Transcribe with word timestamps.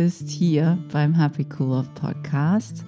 bist 0.00 0.30
hier 0.30 0.78
beim 0.90 1.12
Happy 1.12 1.46
Cool 1.58 1.66
Love 1.66 1.90
Podcast. 1.94 2.86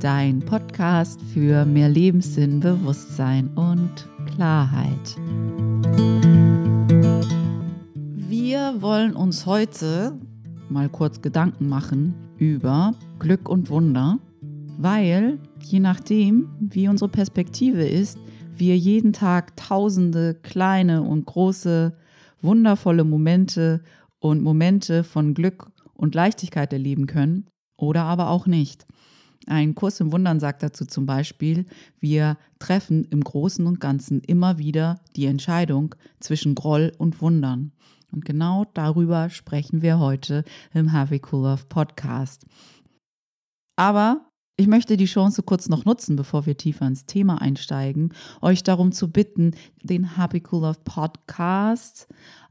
Dein 0.00 0.40
Podcast 0.40 1.18
für 1.32 1.64
mehr 1.64 1.88
Lebenssinn, 1.88 2.60
Bewusstsein 2.60 3.48
und 3.54 4.06
Klarheit. 4.26 5.16
Wir 8.28 8.82
wollen 8.82 9.16
uns 9.16 9.46
heute 9.46 10.20
mal 10.68 10.90
kurz 10.90 11.22
Gedanken 11.22 11.70
machen 11.70 12.14
über 12.36 12.92
Glück 13.18 13.48
und 13.48 13.70
Wunder, 13.70 14.18
weil 14.76 15.38
je 15.62 15.80
nachdem, 15.80 16.50
wie 16.60 16.86
unsere 16.86 17.08
Perspektive 17.08 17.86
ist, 17.88 18.18
wir 18.54 18.76
jeden 18.76 19.14
Tag 19.14 19.56
tausende 19.56 20.34
kleine 20.34 21.00
und 21.00 21.24
große 21.24 21.94
wundervolle 22.42 23.04
Momente 23.04 23.80
und 24.20 24.42
Momente 24.42 25.04
von 25.04 25.34
Glück 25.34 25.70
und 25.94 26.14
Leichtigkeit 26.14 26.72
erleben 26.72 27.06
können 27.06 27.48
oder 27.76 28.02
aber 28.04 28.30
auch 28.30 28.46
nicht. 28.46 28.86
Ein 29.46 29.74
Kurs 29.74 30.00
im 30.00 30.10
Wundern 30.10 30.40
sagt 30.40 30.62
dazu 30.62 30.86
zum 30.86 31.06
Beispiel, 31.06 31.66
wir 32.00 32.36
treffen 32.58 33.04
im 33.10 33.22
Großen 33.22 33.64
und 33.66 33.80
Ganzen 33.80 34.20
immer 34.20 34.58
wieder 34.58 35.00
die 35.14 35.26
Entscheidung 35.26 35.94
zwischen 36.18 36.54
Groll 36.54 36.92
und 36.98 37.20
Wundern. 37.20 37.72
Und 38.10 38.24
genau 38.24 38.64
darüber 38.74 39.30
sprechen 39.30 39.82
wir 39.82 39.98
heute 39.98 40.44
im 40.74 40.90
Happy 40.90 41.20
Cool 41.30 41.42
Love 41.42 41.64
Podcast. 41.68 42.44
Aber 43.76 44.26
ich 44.56 44.66
möchte 44.66 44.96
die 44.96 45.04
Chance 45.04 45.42
kurz 45.42 45.68
noch 45.68 45.84
nutzen, 45.84 46.16
bevor 46.16 46.46
wir 46.46 46.56
tiefer 46.56 46.86
ins 46.86 47.04
Thema 47.04 47.40
einsteigen, 47.42 48.14
euch 48.40 48.62
darum 48.62 48.90
zu 48.90 49.12
bitten, 49.12 49.54
den 49.82 50.16
Happy 50.16 50.42
Cool 50.50 50.62
Love 50.62 50.80
Podcast 50.82 52.08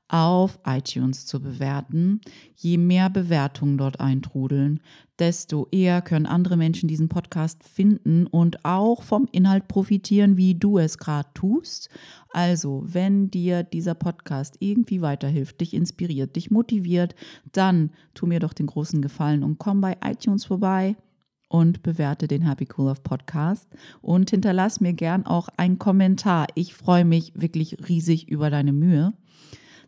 auf 0.08 0.60
iTunes 0.66 1.26
zu 1.26 1.42
bewerten. 1.42 2.22
Je 2.56 2.78
mehr 2.78 3.10
Bewertungen 3.10 3.78
dort 3.78 4.00
eintrudeln, 4.00 4.80
desto 5.18 5.68
eher 5.72 6.02
können 6.02 6.26
andere 6.26 6.58
Menschen 6.58 6.88
diesen 6.88 7.10
Podcast 7.10 7.64
finden 7.64 8.28
und 8.28 8.64
auch 8.66 9.02
vom 9.02 9.28
Inhalt 9.32 9.68
profitieren, 9.68 10.38
wie 10.38 10.56
du 10.56 10.78
es 10.78 10.98
gerade 10.98 11.30
tust. 11.34 11.90
Also, 12.32 12.84
wenn 12.86 13.32
dir 13.32 13.64
dieser 13.64 13.96
Podcast 13.96 14.58
irgendwie 14.60 15.02
weiterhilft, 15.02 15.62
dich 15.62 15.74
inspiriert, 15.74 16.36
dich 16.36 16.52
motiviert, 16.52 17.16
dann 17.52 17.92
tu 18.14 18.28
mir 18.28 18.40
doch 18.40 18.54
den 18.54 18.68
großen 18.68 19.02
Gefallen 19.02 19.44
und 19.44 19.58
komm 19.58 19.82
bei 19.82 19.98
iTunes 20.04 20.46
vorbei 20.46 20.96
und 21.48 21.84
bewerte 21.84 22.28
den 22.28 22.42
Happy 22.42 22.68
Cool 22.76 22.88
Love 22.88 23.02
Podcast 23.02 23.68
und 24.02 24.30
hinterlass 24.30 24.82
mir 24.82 24.94
gern 24.94 25.26
auch 25.26 25.48
einen 25.58 25.80
Kommentar. 25.80 26.48
Ich 26.56 26.74
freue 26.74 27.06
mich 27.06 27.32
wirklich 27.36 27.78
riesig 27.88 28.28
über 28.28 28.50
deine 28.50 28.74
Mühe. 28.74 29.14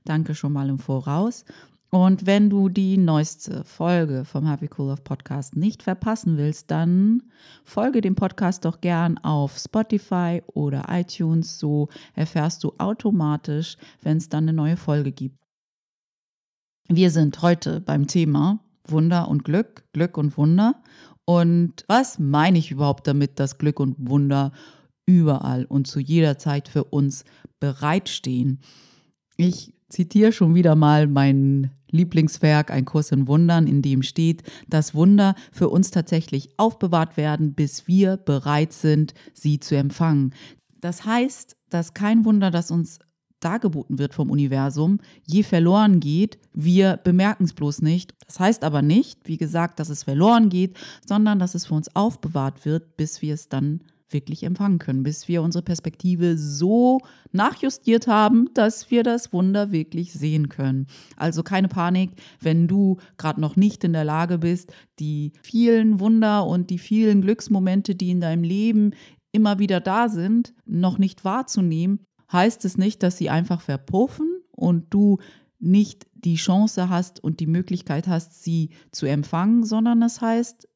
Danke 0.07 0.35
schon 0.35 0.53
mal 0.53 0.69
im 0.69 0.79
Voraus. 0.79 1.43
Und 1.89 2.25
wenn 2.25 2.49
du 2.49 2.69
die 2.69 2.97
neueste 2.97 3.63
Folge 3.63 4.25
vom 4.25 4.45
Happy 4.45 4.69
Cool 4.77 4.87
Love 4.87 5.01
Podcast 5.03 5.55
nicht 5.55 5.83
verpassen 5.83 6.37
willst, 6.37 6.69
dann 6.69 7.23
folge 7.63 8.01
dem 8.01 8.15
Podcast 8.15 8.65
doch 8.65 8.81
gern 8.81 9.17
auf 9.19 9.57
Spotify 9.57 10.41
oder 10.47 10.85
iTunes. 10.89 11.59
So 11.59 11.87
erfährst 12.13 12.63
du 12.63 12.73
automatisch, 12.77 13.77
wenn 14.01 14.17
es 14.17 14.29
dann 14.29 14.45
eine 14.45 14.53
neue 14.53 14.77
Folge 14.77 15.11
gibt. 15.11 15.37
Wir 16.89 17.11
sind 17.11 17.41
heute 17.41 17.81
beim 17.81 18.07
Thema 18.07 18.59
Wunder 18.87 19.27
und 19.27 19.43
Glück, 19.43 19.83
Glück 19.93 20.17
und 20.17 20.37
Wunder. 20.37 20.81
Und 21.25 21.83
was 21.87 22.19
meine 22.19 22.57
ich 22.57 22.71
überhaupt 22.71 23.07
damit, 23.07 23.39
dass 23.39 23.57
Glück 23.57 23.79
und 23.79 23.95
Wunder 23.97 24.51
überall 25.05 25.65
und 25.65 25.87
zu 25.87 25.99
jeder 25.99 26.37
Zeit 26.37 26.69
für 26.69 26.85
uns 26.85 27.25
bereitstehen? 27.59 28.61
Ich 29.35 29.76
zitiere 29.89 30.31
schon 30.31 30.55
wieder 30.55 30.75
mal 30.75 31.07
mein 31.07 31.71
Lieblingswerk, 31.89 32.71
ein 32.71 32.85
Kurs 32.85 33.11
in 33.11 33.27
Wundern, 33.27 33.67
in 33.67 33.81
dem 33.81 34.03
steht, 34.03 34.43
dass 34.67 34.93
Wunder 34.93 35.35
für 35.51 35.69
uns 35.69 35.91
tatsächlich 35.91 36.49
aufbewahrt 36.57 37.17
werden, 37.17 37.53
bis 37.53 37.87
wir 37.87 38.17
bereit 38.17 38.73
sind, 38.73 39.13
sie 39.33 39.59
zu 39.59 39.75
empfangen. 39.75 40.33
Das 40.81 41.05
heißt, 41.05 41.55
dass 41.69 41.93
kein 41.93 42.25
Wunder, 42.25 42.51
das 42.51 42.71
uns 42.71 42.99
dargeboten 43.39 43.99
wird 43.99 44.13
vom 44.13 44.31
Universum, 44.31 44.99
je 45.25 45.43
verloren 45.43 45.99
geht, 45.99 46.39
wir 46.53 46.97
bemerken 46.97 47.43
es 47.43 47.53
bloß 47.53 47.81
nicht. 47.81 48.15
Das 48.25 48.39
heißt 48.39 48.63
aber 48.63 48.81
nicht, 48.81 49.19
wie 49.25 49.37
gesagt, 49.37 49.79
dass 49.79 49.89
es 49.89 50.03
verloren 50.03 50.49
geht, 50.49 50.75
sondern 51.07 51.39
dass 51.39 51.55
es 51.55 51.67
für 51.67 51.75
uns 51.75 51.95
aufbewahrt 51.95 52.65
wird, 52.65 52.97
bis 52.97 53.21
wir 53.21 53.35
es 53.35 53.47
dann 53.47 53.81
wirklich 54.09 54.43
empfangen 54.43 54.79
können, 54.79 55.03
bis 55.03 55.27
wir 55.27 55.41
unsere 55.41 55.63
Perspektive 55.63 56.37
so 56.37 56.99
nachjustiert 57.31 58.07
haben, 58.07 58.49
dass 58.53 58.89
wir 58.89 59.03
das 59.03 59.33
Wunder 59.33 59.71
wirklich 59.71 60.13
sehen 60.13 60.49
können. 60.49 60.87
Also 61.17 61.43
keine 61.43 61.67
Panik, 61.67 62.11
wenn 62.39 62.67
du 62.67 62.97
gerade 63.17 63.41
noch 63.41 63.55
nicht 63.55 63.83
in 63.83 63.93
der 63.93 64.05
Lage 64.05 64.37
bist, 64.37 64.71
die 64.99 65.33
vielen 65.41 65.99
Wunder 65.99 66.45
und 66.45 66.69
die 66.69 66.79
vielen 66.79 67.21
Glücksmomente, 67.21 67.95
die 67.95 68.11
in 68.11 68.21
deinem 68.21 68.43
Leben 68.43 68.91
immer 69.31 69.59
wieder 69.59 69.79
da 69.81 70.09
sind, 70.09 70.53
noch 70.65 70.97
nicht 70.97 71.25
wahrzunehmen, 71.25 71.99
heißt 72.31 72.65
es 72.65 72.77
nicht, 72.77 73.03
dass 73.03 73.17
sie 73.17 73.29
einfach 73.29 73.61
verpuffen 73.61 74.41
und 74.51 74.93
du 74.93 75.17
nicht 75.59 76.07
die 76.13 76.35
Chance 76.35 76.89
hast 76.89 77.23
und 77.23 77.39
die 77.39 77.47
Möglichkeit 77.47 78.07
hast, 78.07 78.43
sie 78.43 78.69
zu 78.91 79.05
empfangen, 79.05 79.63
sondern 79.63 80.01
es 80.01 80.15
das 80.15 80.21
heißt, 80.21 80.67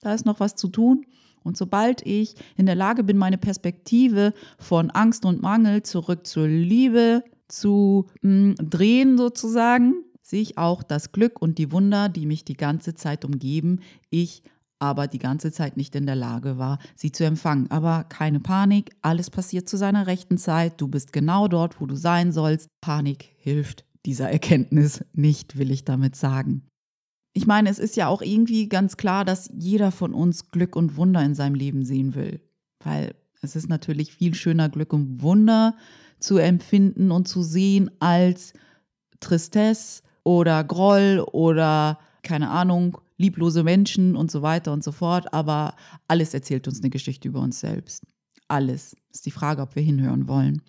da 0.00 0.14
ist 0.14 0.26
noch 0.26 0.40
was 0.40 0.56
zu 0.56 0.68
tun 0.68 1.04
und 1.42 1.56
sobald 1.56 2.04
ich 2.06 2.34
in 2.56 2.66
der 2.66 2.74
Lage 2.74 3.04
bin, 3.04 3.16
meine 3.16 3.38
Perspektive 3.38 4.32
von 4.58 4.90
Angst 4.90 5.24
und 5.24 5.42
Mangel 5.42 5.82
zurück 5.82 6.26
zur 6.26 6.48
Liebe 6.48 7.22
zu 7.48 8.06
mh, 8.22 8.30
hm, 8.30 8.54
drehen 8.70 9.18
sozusagen, 9.18 10.04
sehe 10.22 10.42
ich 10.42 10.58
auch 10.58 10.82
das 10.82 11.12
Glück 11.12 11.42
und 11.42 11.58
die 11.58 11.72
Wunder, 11.72 12.08
die 12.08 12.26
mich 12.26 12.44
die 12.44 12.56
ganze 12.56 12.94
Zeit 12.94 13.24
umgeben, 13.24 13.80
ich 14.10 14.42
aber 14.78 15.06
die 15.06 15.18
ganze 15.18 15.52
Zeit 15.52 15.76
nicht 15.76 15.94
in 15.94 16.06
der 16.06 16.16
Lage 16.16 16.56
war, 16.56 16.78
sie 16.94 17.12
zu 17.12 17.24
empfangen. 17.24 17.70
Aber 17.70 18.04
keine 18.04 18.40
Panik, 18.40 18.90
alles 19.02 19.28
passiert 19.28 19.68
zu 19.68 19.76
seiner 19.76 20.06
rechten 20.06 20.38
Zeit, 20.38 20.80
du 20.80 20.88
bist 20.88 21.12
genau 21.12 21.48
dort, 21.48 21.80
wo 21.80 21.86
du 21.86 21.96
sein 21.96 22.32
sollst. 22.32 22.68
Panik 22.80 23.34
hilft 23.36 23.84
dieser 24.06 24.30
Erkenntnis 24.30 25.04
nicht, 25.12 25.58
will 25.58 25.70
ich 25.70 25.84
damit 25.84 26.16
sagen 26.16 26.69
ich 27.32 27.46
meine, 27.46 27.70
es 27.70 27.78
ist 27.78 27.96
ja 27.96 28.08
auch 28.08 28.22
irgendwie 28.22 28.68
ganz 28.68 28.96
klar, 28.96 29.24
dass 29.24 29.50
jeder 29.56 29.92
von 29.92 30.14
uns 30.14 30.50
Glück 30.50 30.74
und 30.76 30.96
Wunder 30.96 31.22
in 31.22 31.34
seinem 31.34 31.54
Leben 31.54 31.84
sehen 31.84 32.14
will. 32.14 32.40
Weil 32.82 33.14
es 33.40 33.56
ist 33.56 33.68
natürlich 33.68 34.12
viel 34.12 34.34
schöner, 34.34 34.68
Glück 34.68 34.92
und 34.92 35.22
Wunder 35.22 35.76
zu 36.18 36.38
empfinden 36.38 37.10
und 37.10 37.28
zu 37.28 37.42
sehen 37.42 37.90
als 38.00 38.52
Tristesse 39.20 40.02
oder 40.24 40.62
Groll 40.64 41.24
oder 41.32 41.98
keine 42.22 42.50
Ahnung, 42.50 42.98
lieblose 43.16 43.62
Menschen 43.62 44.16
und 44.16 44.30
so 44.30 44.42
weiter 44.42 44.72
und 44.72 44.84
so 44.84 44.92
fort. 44.92 45.32
Aber 45.32 45.74
alles 46.08 46.34
erzählt 46.34 46.66
uns 46.68 46.80
eine 46.80 46.90
Geschichte 46.90 47.28
über 47.28 47.40
uns 47.40 47.60
selbst. 47.60 48.04
Alles. 48.48 48.96
Ist 49.12 49.26
die 49.26 49.30
Frage, 49.30 49.62
ob 49.62 49.76
wir 49.76 49.82
hinhören 49.82 50.28
wollen. 50.28 50.62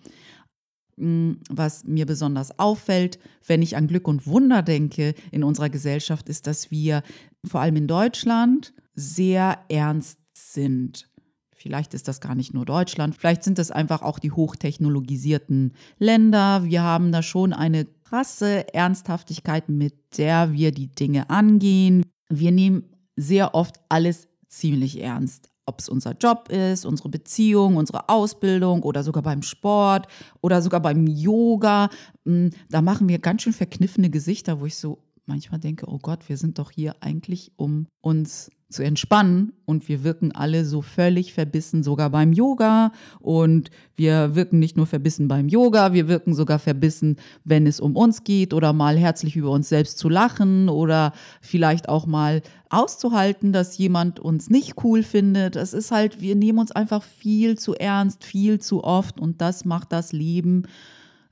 Hm, 0.98 1.38
was 1.48 1.84
mir 1.84 2.04
besonders 2.06 2.58
auffällt, 2.58 3.18
wenn 3.46 3.62
ich 3.62 3.76
an 3.76 3.86
Glück 3.86 4.06
und 4.08 4.26
Wunder 4.26 4.62
denke 4.62 5.14
in 5.30 5.42
unserer 5.42 5.70
Gesellschaft, 5.70 6.28
ist, 6.28 6.46
dass 6.46 6.70
wir 6.70 7.02
vor 7.44 7.60
allem 7.60 7.76
in 7.76 7.86
Deutschland 7.86 8.74
sehr 8.94 9.58
ernst 9.68 10.18
sind. 10.34 11.08
Vielleicht 11.54 11.94
ist 11.94 12.08
das 12.08 12.20
gar 12.20 12.34
nicht 12.34 12.52
nur 12.52 12.66
Deutschland, 12.66 13.14
vielleicht 13.14 13.44
sind 13.44 13.58
das 13.58 13.70
einfach 13.70 14.02
auch 14.02 14.18
die 14.18 14.32
hochtechnologisierten 14.32 15.72
Länder. 15.98 16.64
Wir 16.64 16.82
haben 16.82 17.12
da 17.12 17.22
schon 17.22 17.52
eine 17.52 17.86
krasse 18.04 18.74
Ernsthaftigkeit, 18.74 19.68
mit 19.68 20.18
der 20.18 20.52
wir 20.52 20.72
die 20.72 20.88
Dinge 20.88 21.30
angehen. 21.30 22.04
Wir 22.28 22.52
nehmen 22.52 22.84
sehr 23.16 23.54
oft 23.54 23.76
alles 23.88 24.28
ziemlich 24.48 25.00
ernst 25.00 25.51
ob 25.72 25.80
es 25.80 25.88
unser 25.88 26.12
Job 26.12 26.50
ist, 26.50 26.84
unsere 26.84 27.08
Beziehung, 27.08 27.76
unsere 27.76 28.10
Ausbildung 28.10 28.82
oder 28.82 29.02
sogar 29.02 29.22
beim 29.22 29.42
Sport 29.42 30.06
oder 30.42 30.60
sogar 30.60 30.80
beim 30.80 31.06
Yoga. 31.06 31.88
Hm, 32.26 32.50
da 32.68 32.82
machen 32.82 33.08
wir 33.08 33.18
ganz 33.18 33.42
schön 33.42 33.54
verkniffene 33.54 34.10
Gesichter, 34.10 34.60
wo 34.60 34.66
ich 34.66 34.76
so 34.76 34.98
manchmal 35.24 35.60
denke, 35.60 35.86
oh 35.88 35.98
Gott, 35.98 36.28
wir 36.28 36.36
sind 36.36 36.58
doch 36.58 36.70
hier 36.70 36.96
eigentlich, 37.00 37.52
um 37.56 37.86
uns 38.02 38.50
zu 38.72 38.82
entspannen 38.82 39.52
und 39.64 39.88
wir 39.88 40.02
wirken 40.02 40.32
alle 40.32 40.64
so 40.64 40.82
völlig 40.82 41.32
verbissen, 41.32 41.82
sogar 41.82 42.10
beim 42.10 42.32
Yoga 42.32 42.92
und 43.20 43.70
wir 43.94 44.34
wirken 44.34 44.58
nicht 44.58 44.76
nur 44.76 44.86
verbissen 44.86 45.28
beim 45.28 45.48
Yoga, 45.48 45.92
wir 45.92 46.08
wirken 46.08 46.34
sogar 46.34 46.58
verbissen, 46.58 47.16
wenn 47.44 47.66
es 47.66 47.78
um 47.78 47.96
uns 47.96 48.24
geht 48.24 48.52
oder 48.52 48.72
mal 48.72 48.98
herzlich 48.98 49.36
über 49.36 49.50
uns 49.50 49.68
selbst 49.68 49.98
zu 49.98 50.08
lachen 50.08 50.68
oder 50.68 51.12
vielleicht 51.40 51.88
auch 51.88 52.06
mal 52.06 52.42
auszuhalten, 52.68 53.52
dass 53.52 53.78
jemand 53.78 54.18
uns 54.18 54.50
nicht 54.50 54.82
cool 54.82 55.02
findet. 55.02 55.56
Es 55.56 55.72
ist 55.72 55.90
halt, 55.90 56.20
wir 56.20 56.34
nehmen 56.34 56.58
uns 56.58 56.72
einfach 56.72 57.02
viel 57.02 57.58
zu 57.58 57.74
ernst, 57.74 58.24
viel 58.24 58.60
zu 58.60 58.82
oft 58.82 59.20
und 59.20 59.40
das 59.40 59.64
macht 59.64 59.92
das 59.92 60.12
Leben 60.12 60.64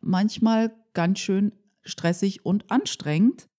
manchmal 0.00 0.72
ganz 0.94 1.18
schön 1.18 1.52
stressig 1.82 2.44
und 2.44 2.70
anstrengend. 2.70 3.49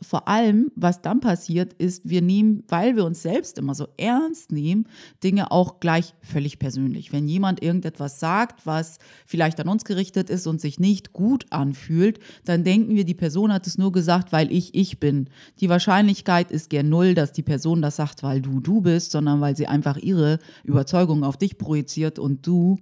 Vor 0.00 0.28
allem, 0.28 0.70
was 0.76 1.02
dann 1.02 1.18
passiert, 1.18 1.72
ist, 1.72 2.08
wir 2.08 2.22
nehmen, 2.22 2.62
weil 2.68 2.94
wir 2.94 3.04
uns 3.04 3.22
selbst 3.22 3.58
immer 3.58 3.74
so 3.74 3.88
ernst 3.96 4.52
nehmen, 4.52 4.86
Dinge 5.24 5.50
auch 5.50 5.80
gleich 5.80 6.14
völlig 6.22 6.60
persönlich. 6.60 7.12
Wenn 7.12 7.26
jemand 7.26 7.62
irgendetwas 7.62 8.20
sagt, 8.20 8.64
was 8.64 8.98
vielleicht 9.26 9.58
an 9.60 9.68
uns 9.68 9.84
gerichtet 9.84 10.30
ist 10.30 10.46
und 10.46 10.60
sich 10.60 10.78
nicht 10.78 11.12
gut 11.12 11.46
anfühlt, 11.50 12.20
dann 12.44 12.62
denken 12.62 12.94
wir, 12.94 13.04
die 13.04 13.14
Person 13.14 13.52
hat 13.52 13.66
es 13.66 13.76
nur 13.76 13.90
gesagt, 13.90 14.30
weil 14.30 14.52
ich 14.52 14.74
ich 14.74 15.00
bin. 15.00 15.30
Die 15.60 15.68
Wahrscheinlichkeit 15.68 16.52
ist 16.52 16.70
gern 16.70 16.88
null, 16.88 17.14
dass 17.14 17.32
die 17.32 17.42
Person 17.42 17.82
das 17.82 17.96
sagt, 17.96 18.22
weil 18.22 18.40
du 18.40 18.60
du 18.60 18.80
bist, 18.80 19.10
sondern 19.10 19.40
weil 19.40 19.56
sie 19.56 19.66
einfach 19.66 19.96
ihre 19.96 20.38
Überzeugung 20.62 21.24
auf 21.24 21.36
dich 21.36 21.58
projiziert 21.58 22.20
und 22.20 22.46
du, 22.46 22.78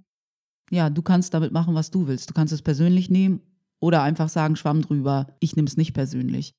ja, 0.69 0.91
du 0.91 1.01
kannst 1.01 1.33
damit 1.33 1.51
machen, 1.51 1.73
was 1.73 1.89
du 1.89 2.07
willst. 2.07 2.29
Du 2.29 2.35
kannst 2.35 2.53
es 2.53 2.61
persönlich 2.61 3.09
nehmen 3.09 3.41
oder 3.79 4.03
einfach 4.03 4.29
sagen, 4.29 4.55
schwamm 4.55 4.83
drüber, 4.83 5.27
ich 5.39 5.55
nehme 5.55 5.67
es 5.67 5.77
nicht 5.77 5.93
persönlich. 5.93 6.53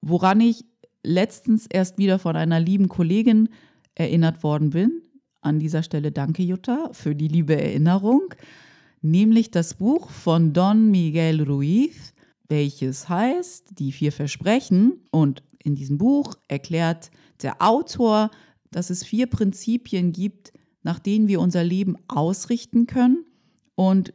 Woran 0.00 0.40
ich 0.40 0.64
letztens 1.04 1.66
erst 1.66 1.98
wieder 1.98 2.18
von 2.18 2.34
einer 2.34 2.58
lieben 2.58 2.88
Kollegin 2.88 3.48
erinnert 3.94 4.42
worden 4.42 4.70
bin. 4.70 5.02
An 5.40 5.58
dieser 5.58 5.82
Stelle 5.82 6.10
danke 6.10 6.42
Jutta 6.42 6.90
für 6.92 7.14
die 7.14 7.28
liebe 7.28 7.54
Erinnerung. 7.54 8.34
Nämlich 9.02 9.50
das 9.50 9.74
Buch 9.74 10.10
von 10.10 10.52
Don 10.52 10.90
Miguel 10.90 11.42
Ruiz, 11.42 12.14
welches 12.48 13.08
heißt 13.08 13.78
Die 13.78 13.92
vier 13.92 14.10
Versprechen. 14.10 15.04
Und 15.10 15.42
in 15.62 15.74
diesem 15.74 15.98
Buch 15.98 16.34
erklärt 16.48 17.10
der 17.42 17.60
Autor, 17.60 18.30
dass 18.70 18.90
es 18.90 19.04
vier 19.04 19.26
Prinzipien 19.26 20.12
gibt, 20.12 20.52
nach 20.82 20.98
denen 20.98 21.28
wir 21.28 21.40
unser 21.40 21.62
Leben 21.62 21.96
ausrichten 22.08 22.86
können. 22.86 23.24
Und 23.74 24.14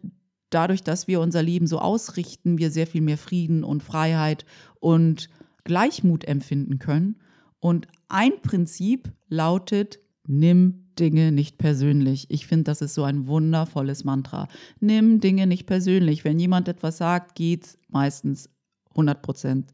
dadurch, 0.49 0.83
dass 0.83 1.07
wir 1.07 1.21
unser 1.21 1.43
Leben 1.43 1.67
so 1.67 1.79
ausrichten, 1.79 2.57
wir 2.57 2.71
sehr 2.71 2.87
viel 2.87 3.01
mehr 3.01 3.17
Frieden 3.17 3.63
und 3.63 3.83
Freiheit 3.83 4.45
und 4.79 5.29
Gleichmut 5.63 6.25
empfinden 6.25 6.79
können. 6.79 7.17
Und 7.59 7.87
ein 8.07 8.41
Prinzip 8.41 9.11
lautet, 9.27 9.99
nimm 10.27 10.89
Dinge 10.97 11.31
nicht 11.31 11.57
persönlich. 11.57 12.27
Ich 12.29 12.45
finde, 12.45 12.65
das 12.65 12.81
ist 12.81 12.93
so 12.93 13.03
ein 13.03 13.27
wundervolles 13.27 14.03
Mantra. 14.03 14.47
Nimm 14.79 15.19
Dinge 15.19 15.47
nicht 15.47 15.65
persönlich. 15.65 16.23
Wenn 16.23 16.39
jemand 16.39 16.67
etwas 16.67 16.97
sagt, 16.97 17.35
geht 17.35 17.65
es 17.65 17.77
meistens 17.87 18.49
100 18.91 19.21
Prozent, 19.21 19.73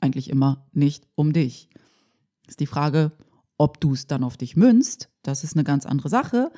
eigentlich 0.00 0.30
immer 0.30 0.68
nicht 0.72 1.06
um 1.14 1.32
dich. 1.32 1.68
Ist 2.46 2.60
die 2.60 2.66
Frage, 2.66 3.12
ob 3.56 3.80
du 3.80 3.92
es 3.92 4.06
dann 4.06 4.24
auf 4.24 4.36
dich 4.36 4.56
münzt. 4.56 5.10
Das 5.22 5.42
ist 5.44 5.54
eine 5.54 5.64
ganz 5.64 5.84
andere 5.84 6.08
Sache. 6.08 6.52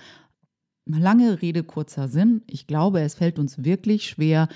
Lange 0.87 1.41
Rede, 1.41 1.63
kurzer 1.63 2.09
Sinn. 2.09 2.43
Ich 2.47 2.67
glaube, 2.67 3.01
es 3.01 3.15
fällt 3.15 3.39
uns 3.39 3.65
wirklich 3.65 4.09
schwer, 4.09 4.49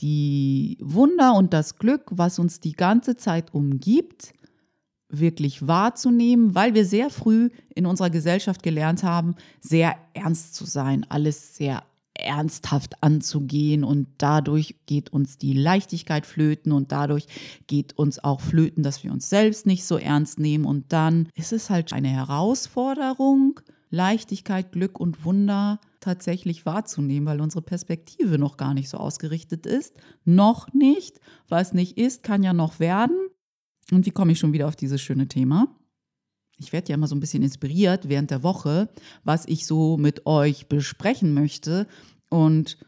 die 0.00 0.78
Wunder 0.80 1.34
und 1.34 1.52
das 1.52 1.78
Glück, 1.78 2.02
was 2.10 2.38
uns 2.38 2.60
die 2.60 2.72
ganze 2.72 3.16
Zeit 3.16 3.52
umgibt, 3.52 4.32
wirklich 5.08 5.66
wahrzunehmen, 5.66 6.54
weil 6.54 6.74
wir 6.74 6.84
sehr 6.84 7.10
früh 7.10 7.50
in 7.74 7.86
unserer 7.86 8.10
Gesellschaft 8.10 8.62
gelernt 8.62 9.02
haben, 9.02 9.36
sehr 9.60 9.96
ernst 10.14 10.54
zu 10.54 10.66
sein, 10.66 11.06
alles 11.08 11.56
sehr 11.56 11.82
ernsthaft 12.14 13.02
anzugehen. 13.02 13.84
Und 13.84 14.08
dadurch 14.18 14.76
geht 14.86 15.10
uns 15.12 15.38
die 15.38 15.54
Leichtigkeit 15.54 16.26
flöten 16.26 16.72
und 16.72 16.92
dadurch 16.92 17.26
geht 17.66 17.96
uns 17.96 18.22
auch 18.22 18.40
flöten, 18.40 18.82
dass 18.82 19.02
wir 19.04 19.12
uns 19.12 19.30
selbst 19.30 19.66
nicht 19.66 19.84
so 19.84 19.96
ernst 19.96 20.38
nehmen. 20.38 20.64
Und 20.64 20.92
dann 20.92 21.28
ist 21.34 21.52
es 21.52 21.70
halt 21.70 21.92
eine 21.92 22.08
Herausforderung, 22.08 23.60
Leichtigkeit, 23.90 24.72
Glück 24.72 25.00
und 25.00 25.24
Wunder 25.24 25.80
tatsächlich 26.00 26.66
wahrzunehmen, 26.66 27.26
weil 27.26 27.40
unsere 27.40 27.62
Perspektive 27.62 28.38
noch 28.38 28.56
gar 28.56 28.74
nicht 28.74 28.88
so 28.88 28.98
ausgerichtet 28.98 29.66
ist. 29.66 29.94
Noch 30.24 30.72
nicht. 30.72 31.20
Was 31.48 31.72
nicht 31.72 31.98
ist, 31.98 32.22
kann 32.22 32.42
ja 32.42 32.52
noch 32.52 32.80
werden. 32.80 33.16
Und 33.90 34.06
wie 34.06 34.10
komme 34.10 34.32
ich 34.32 34.38
schon 34.38 34.52
wieder 34.52 34.68
auf 34.68 34.76
dieses 34.76 35.00
schöne 35.00 35.28
Thema? 35.28 35.74
Ich 36.58 36.72
werde 36.72 36.88
ja 36.88 36.94
immer 36.94 37.06
so 37.06 37.14
ein 37.14 37.20
bisschen 37.20 37.42
inspiriert 37.42 38.08
während 38.08 38.30
der 38.30 38.42
Woche, 38.42 38.88
was 39.24 39.46
ich 39.46 39.66
so 39.66 39.96
mit 39.96 40.26
euch 40.26 40.68
besprechen 40.68 41.32
möchte. 41.32 41.86
Und 42.28 42.78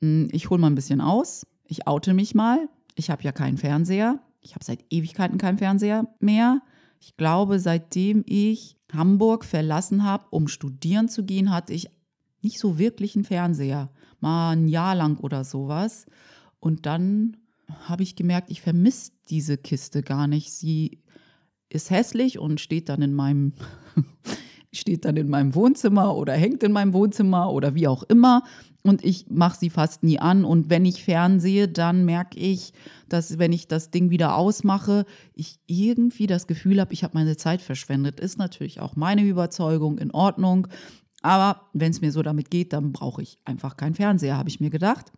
hm, 0.00 0.28
ich 0.32 0.50
hole 0.50 0.60
mal 0.60 0.68
ein 0.68 0.76
bisschen 0.76 1.00
aus. 1.00 1.46
Ich 1.64 1.86
oute 1.86 2.14
mich 2.14 2.34
mal. 2.34 2.68
Ich 2.94 3.10
habe 3.10 3.22
ja 3.22 3.32
keinen 3.32 3.58
Fernseher. 3.58 4.20
Ich 4.40 4.54
habe 4.54 4.64
seit 4.64 4.84
Ewigkeiten 4.90 5.38
keinen 5.38 5.58
Fernseher 5.58 6.06
mehr. 6.20 6.62
Ich 7.00 7.16
glaube, 7.16 7.60
seitdem 7.60 8.24
ich 8.26 8.76
Hamburg 8.92 9.44
verlassen 9.44 10.04
habe, 10.04 10.26
um 10.30 10.48
studieren 10.48 11.08
zu 11.08 11.24
gehen, 11.24 11.52
hatte 11.52 11.72
ich 11.72 11.90
nicht 12.42 12.58
so 12.58 12.78
wirklich 12.78 13.14
einen 13.16 13.24
Fernseher. 13.24 13.90
Mal 14.20 14.52
ein 14.52 14.68
Jahr 14.68 14.94
lang 14.94 15.18
oder 15.18 15.44
sowas. 15.44 16.06
Und 16.60 16.86
dann 16.86 17.36
habe 17.84 18.02
ich 18.02 18.16
gemerkt, 18.16 18.50
ich 18.50 18.62
vermisse 18.62 19.12
diese 19.28 19.58
Kiste 19.58 20.02
gar 20.02 20.26
nicht. 20.26 20.52
Sie 20.52 21.02
ist 21.68 21.90
hässlich 21.90 22.38
und 22.38 22.60
steht 22.60 22.88
dann 22.88 23.02
in 23.02 23.14
meinem 23.14 23.52
steht 24.72 25.04
dann 25.04 25.16
in 25.16 25.28
meinem 25.28 25.54
Wohnzimmer 25.54 26.14
oder 26.14 26.34
hängt 26.34 26.62
in 26.62 26.72
meinem 26.72 26.92
Wohnzimmer 26.92 27.52
oder 27.52 27.74
wie 27.74 27.88
auch 27.88 28.02
immer. 28.04 28.42
Und 28.82 29.04
ich 29.04 29.26
mache 29.28 29.58
sie 29.58 29.70
fast 29.70 30.02
nie 30.02 30.18
an. 30.18 30.44
Und 30.44 30.70
wenn 30.70 30.84
ich 30.84 31.04
fernsehe, 31.04 31.68
dann 31.68 32.04
merke 32.04 32.38
ich, 32.38 32.72
dass 33.08 33.38
wenn 33.38 33.52
ich 33.52 33.66
das 33.66 33.90
Ding 33.90 34.10
wieder 34.10 34.36
ausmache, 34.36 35.04
ich 35.34 35.58
irgendwie 35.66 36.26
das 36.26 36.46
Gefühl 36.46 36.80
habe, 36.80 36.94
ich 36.94 37.04
habe 37.04 37.14
meine 37.14 37.36
Zeit 37.36 37.60
verschwendet. 37.60 38.20
Ist 38.20 38.38
natürlich 38.38 38.80
auch 38.80 38.96
meine 38.96 39.22
Überzeugung 39.22 39.98
in 39.98 40.10
Ordnung. 40.10 40.68
Aber 41.22 41.62
wenn 41.72 41.90
es 41.90 42.00
mir 42.00 42.12
so 42.12 42.22
damit 42.22 42.50
geht, 42.50 42.72
dann 42.72 42.92
brauche 42.92 43.22
ich 43.22 43.38
einfach 43.44 43.76
keinen 43.76 43.94
Fernseher, 43.94 44.36
habe 44.36 44.48
ich 44.48 44.60
mir 44.60 44.70
gedacht. 44.70 45.12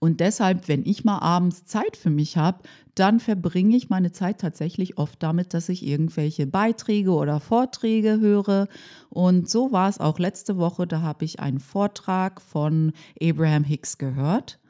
Und 0.00 0.20
deshalb, 0.20 0.68
wenn 0.68 0.86
ich 0.86 1.04
mal 1.04 1.18
abends 1.18 1.64
Zeit 1.64 1.96
für 1.96 2.10
mich 2.10 2.36
habe, 2.36 2.60
dann 2.94 3.18
verbringe 3.18 3.76
ich 3.76 3.88
meine 3.88 4.12
Zeit 4.12 4.40
tatsächlich 4.40 4.96
oft 4.96 5.20
damit, 5.22 5.54
dass 5.54 5.68
ich 5.68 5.84
irgendwelche 5.84 6.46
Beiträge 6.46 7.10
oder 7.10 7.40
Vorträge 7.40 8.20
höre. 8.20 8.68
Und 9.08 9.50
so 9.50 9.72
war 9.72 9.88
es 9.88 9.98
auch 9.98 10.18
letzte 10.18 10.56
Woche. 10.56 10.86
Da 10.86 11.02
habe 11.02 11.24
ich 11.24 11.40
einen 11.40 11.58
Vortrag 11.58 12.40
von 12.40 12.92
Abraham 13.20 13.64
Hicks 13.64 13.98
gehört. 13.98 14.60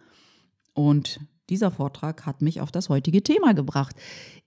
Und 0.72 1.20
dieser 1.48 1.70
Vortrag 1.70 2.26
hat 2.26 2.42
mich 2.42 2.60
auf 2.60 2.70
das 2.70 2.88
heutige 2.88 3.22
Thema 3.22 3.54
gebracht. 3.54 3.96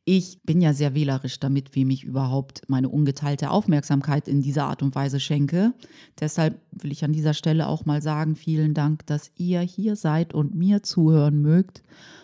Ich 0.03 0.41
bin 0.43 0.61
ja 0.61 0.73
sehr 0.73 0.93
wählerisch 0.95 1.39
damit, 1.39 1.75
wem 1.75 1.89
ich 1.89 2.03
überhaupt 2.03 2.63
meine 2.67 2.89
ungeteilte 2.89 3.51
Aufmerksamkeit 3.51 4.27
in 4.27 4.41
dieser 4.41 4.65
Art 4.65 4.81
und 4.81 4.95
Weise 4.95 5.19
schenke. 5.19 5.73
Deshalb 6.19 6.59
will 6.71 6.91
ich 6.91 7.03
an 7.03 7.13
dieser 7.13 7.33
Stelle 7.33 7.67
auch 7.67 7.85
mal 7.85 8.01
sagen, 8.01 8.35
vielen 8.35 8.73
Dank, 8.73 9.05
dass 9.05 9.31
ihr 9.35 9.61
hier 9.61 9.95
seid 9.95 10.33
und 10.33 10.55
mir 10.55 10.83
zuhören 10.83 11.41
mögt. 11.41 11.83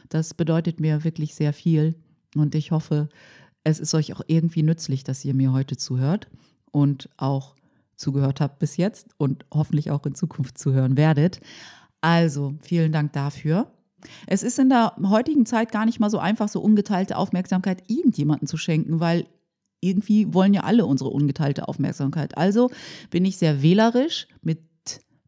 Das 0.10 0.34
bedeutet 0.34 0.80
mir 0.80 1.04
wirklich 1.04 1.36
sehr 1.36 1.54
viel 1.54 1.96
und 2.36 2.56
ich 2.56 2.72
hoffe, 2.72 3.10
es 3.64 3.80
ist 3.80 3.94
euch 3.94 4.14
auch 4.14 4.22
irgendwie 4.28 4.64
nützlich, 4.64 5.04
dass 5.04 5.26
ihr 5.26 5.34
mir 5.34 5.52
heute 5.52 5.76
zuhört 5.78 6.30
und 6.72 7.10
auch 7.18 7.56
zugehört 7.96 8.40
habt 8.40 8.60
bis 8.60 8.78
jetzt 8.78 9.10
und 9.18 9.46
hoffentlich 9.52 9.92
auch 9.92 10.06
in 10.06 10.16
Zukunft 10.16 10.58
zuhören 10.58 10.98
werdet. 10.98 11.42
Also, 12.00 12.54
vielen 12.62 12.92
Dank 12.92 13.12
dafür. 13.14 13.72
Es 14.28 14.44
ist 14.44 14.60
in 14.60 14.70
der 14.70 14.96
heutigen 15.04 15.46
Zeit 15.46 15.72
gar 15.72 15.86
nicht 15.86 16.00
mal 16.00 16.10
so 16.10 16.20
einfach, 16.20 16.50
so 16.50 16.62
ungeteilte 16.62 17.18
Aufmerksamkeit 17.18 17.84
irgendjemanden 17.88 18.48
zu 18.48 18.58
schenken, 18.58 19.00
weil 19.00 19.26
irgendwie 19.82 20.34
wollen 20.34 20.54
ja 20.54 20.62
alle 20.62 20.86
unsere 20.86 21.10
ungeteilte 21.10 21.68
Aufmerksamkeit. 21.68 22.38
Also 22.38 22.70
bin 23.10 23.26
ich 23.26 23.38
sehr 23.38 23.62
wählerisch 23.62 24.28
mit 24.42 24.60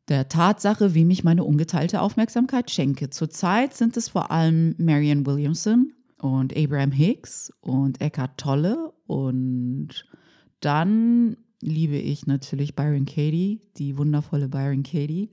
der 0.07 0.27
Tatsache, 0.27 0.95
wem 0.95 1.11
ich 1.11 1.23
meine 1.23 1.43
ungeteilte 1.43 2.01
Aufmerksamkeit 2.01 2.71
schenke. 2.71 3.09
Zurzeit 3.09 3.75
sind 3.75 3.95
es 3.95 4.09
vor 4.09 4.31
allem 4.31 4.75
Marianne 4.77 5.25
Williamson 5.25 5.93
und 6.19 6.57
Abraham 6.57 6.91
Hicks 6.91 7.51
und 7.61 8.01
Eckhart 8.01 8.38
Tolle 8.38 8.91
und 9.05 10.05
dann 10.59 11.38
liebe 11.61 11.97
ich 11.97 12.25
natürlich 12.25 12.75
Byron 12.75 13.05
Katie, 13.05 13.61
die 13.77 13.97
wundervolle 13.97 14.49
Byron 14.49 14.83
Katie. 14.83 15.29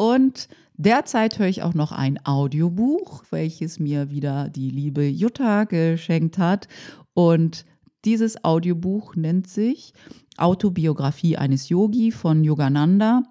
Und 0.00 0.48
derzeit 0.76 1.40
höre 1.40 1.48
ich 1.48 1.64
auch 1.64 1.74
noch 1.74 1.90
ein 1.90 2.24
Audiobuch, 2.24 3.24
welches 3.30 3.80
mir 3.80 4.10
wieder 4.10 4.48
die 4.48 4.70
liebe 4.70 5.04
Jutta 5.04 5.64
geschenkt 5.64 6.38
hat. 6.38 6.68
Und 7.14 7.64
dieses 8.04 8.44
Audiobuch 8.44 9.16
nennt 9.16 9.48
sich 9.48 9.92
Autobiografie 10.36 11.36
eines 11.36 11.68
Yogi 11.68 12.12
von 12.12 12.44
Yogananda. 12.44 13.24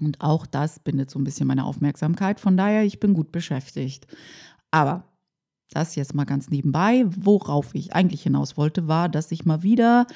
Und 0.00 0.22
auch 0.22 0.46
das 0.46 0.78
bindet 0.78 1.10
so 1.10 1.18
ein 1.18 1.24
bisschen 1.24 1.46
meine 1.46 1.66
Aufmerksamkeit. 1.66 2.40
Von 2.40 2.56
daher, 2.56 2.82
ich 2.84 2.98
bin 2.98 3.12
gut 3.12 3.30
beschäftigt. 3.30 4.06
Aber 4.70 5.04
das 5.72 5.94
jetzt 5.94 6.14
mal 6.14 6.24
ganz 6.24 6.48
nebenbei. 6.48 7.04
Worauf 7.06 7.74
ich 7.74 7.94
eigentlich 7.94 8.22
hinaus 8.22 8.56
wollte, 8.56 8.88
war, 8.88 9.10
dass 9.10 9.30
ich 9.30 9.44
mal 9.44 9.62
wieder 9.62 10.06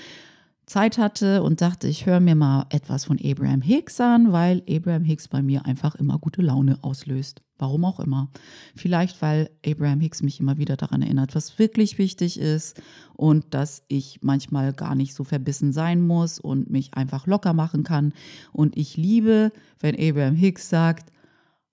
Zeit 0.70 0.98
hatte 0.98 1.42
und 1.42 1.60
dachte, 1.62 1.88
ich 1.88 2.06
höre 2.06 2.20
mir 2.20 2.36
mal 2.36 2.64
etwas 2.70 3.04
von 3.06 3.18
Abraham 3.20 3.60
Hicks 3.60 4.00
an, 4.00 4.30
weil 4.30 4.62
Abraham 4.70 5.02
Hicks 5.02 5.26
bei 5.26 5.42
mir 5.42 5.66
einfach 5.66 5.96
immer 5.96 6.16
gute 6.20 6.42
Laune 6.42 6.78
auslöst. 6.82 7.42
Warum 7.58 7.84
auch 7.84 7.98
immer. 7.98 8.30
Vielleicht, 8.76 9.20
weil 9.20 9.50
Abraham 9.66 9.98
Hicks 9.98 10.22
mich 10.22 10.38
immer 10.38 10.58
wieder 10.58 10.76
daran 10.76 11.02
erinnert, 11.02 11.34
was 11.34 11.58
wirklich 11.58 11.98
wichtig 11.98 12.38
ist 12.38 12.80
und 13.14 13.52
dass 13.52 13.82
ich 13.88 14.20
manchmal 14.22 14.72
gar 14.72 14.94
nicht 14.94 15.12
so 15.12 15.24
verbissen 15.24 15.72
sein 15.72 16.06
muss 16.06 16.38
und 16.38 16.70
mich 16.70 16.94
einfach 16.94 17.26
locker 17.26 17.52
machen 17.52 17.82
kann. 17.82 18.12
Und 18.52 18.76
ich 18.76 18.96
liebe, 18.96 19.50
wenn 19.80 19.96
Abraham 19.96 20.36
Hicks 20.36 20.68
sagt, 20.68 21.10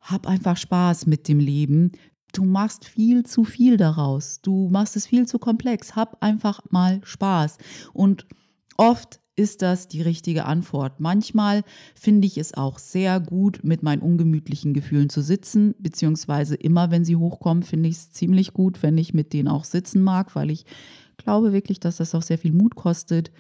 hab 0.01 0.25
einfach 0.25 0.57
Spaß 0.57 1.05
mit 1.05 1.27
dem 1.27 1.39
Leben. 1.39 1.91
du 2.33 2.45
machst 2.45 2.85
viel 2.85 3.23
zu 3.27 3.43
viel 3.43 3.77
daraus. 3.77 4.41
Du 4.41 4.69
machst 4.69 4.95
es 4.95 5.05
viel 5.05 5.27
zu 5.27 5.37
komplex. 5.37 5.95
Hab 5.95 6.23
einfach 6.23 6.61
mal 6.71 6.99
Spaß. 7.03 7.59
Und 7.93 8.25
oft 8.77 9.19
ist 9.37 9.61
das 9.61 9.87
die 9.87 10.01
richtige 10.01 10.45
Antwort. 10.45 10.99
Manchmal 10.99 11.63
finde 11.93 12.25
ich 12.25 12.37
es 12.37 12.55
auch 12.55 12.79
sehr 12.79 13.19
gut, 13.19 13.63
mit 13.63 13.83
meinen 13.83 14.01
ungemütlichen 14.01 14.73
Gefühlen 14.73 15.09
zu 15.09 15.21
sitzen, 15.21 15.75
beziehungsweise 15.77 16.55
immer, 16.55 16.89
wenn 16.89 17.05
sie 17.05 17.15
hochkommen, 17.15 17.63
finde 17.63 17.87
ich 17.89 17.95
es 17.95 18.11
ziemlich 18.11 18.53
gut, 18.53 18.81
wenn 18.81 18.97
ich 18.97 19.13
mit 19.13 19.33
denen 19.33 19.47
auch 19.47 19.63
sitzen 19.63 20.01
mag, 20.01 20.35
weil 20.35 20.49
ich 20.49 20.65
glaube 21.17 21.53
wirklich, 21.53 21.79
dass 21.79 21.97
das 21.97 22.15
auch 22.15 22.23
sehr 22.23 22.39
viel 22.39 22.51
Mut 22.51 22.75
kostet, 22.75 23.31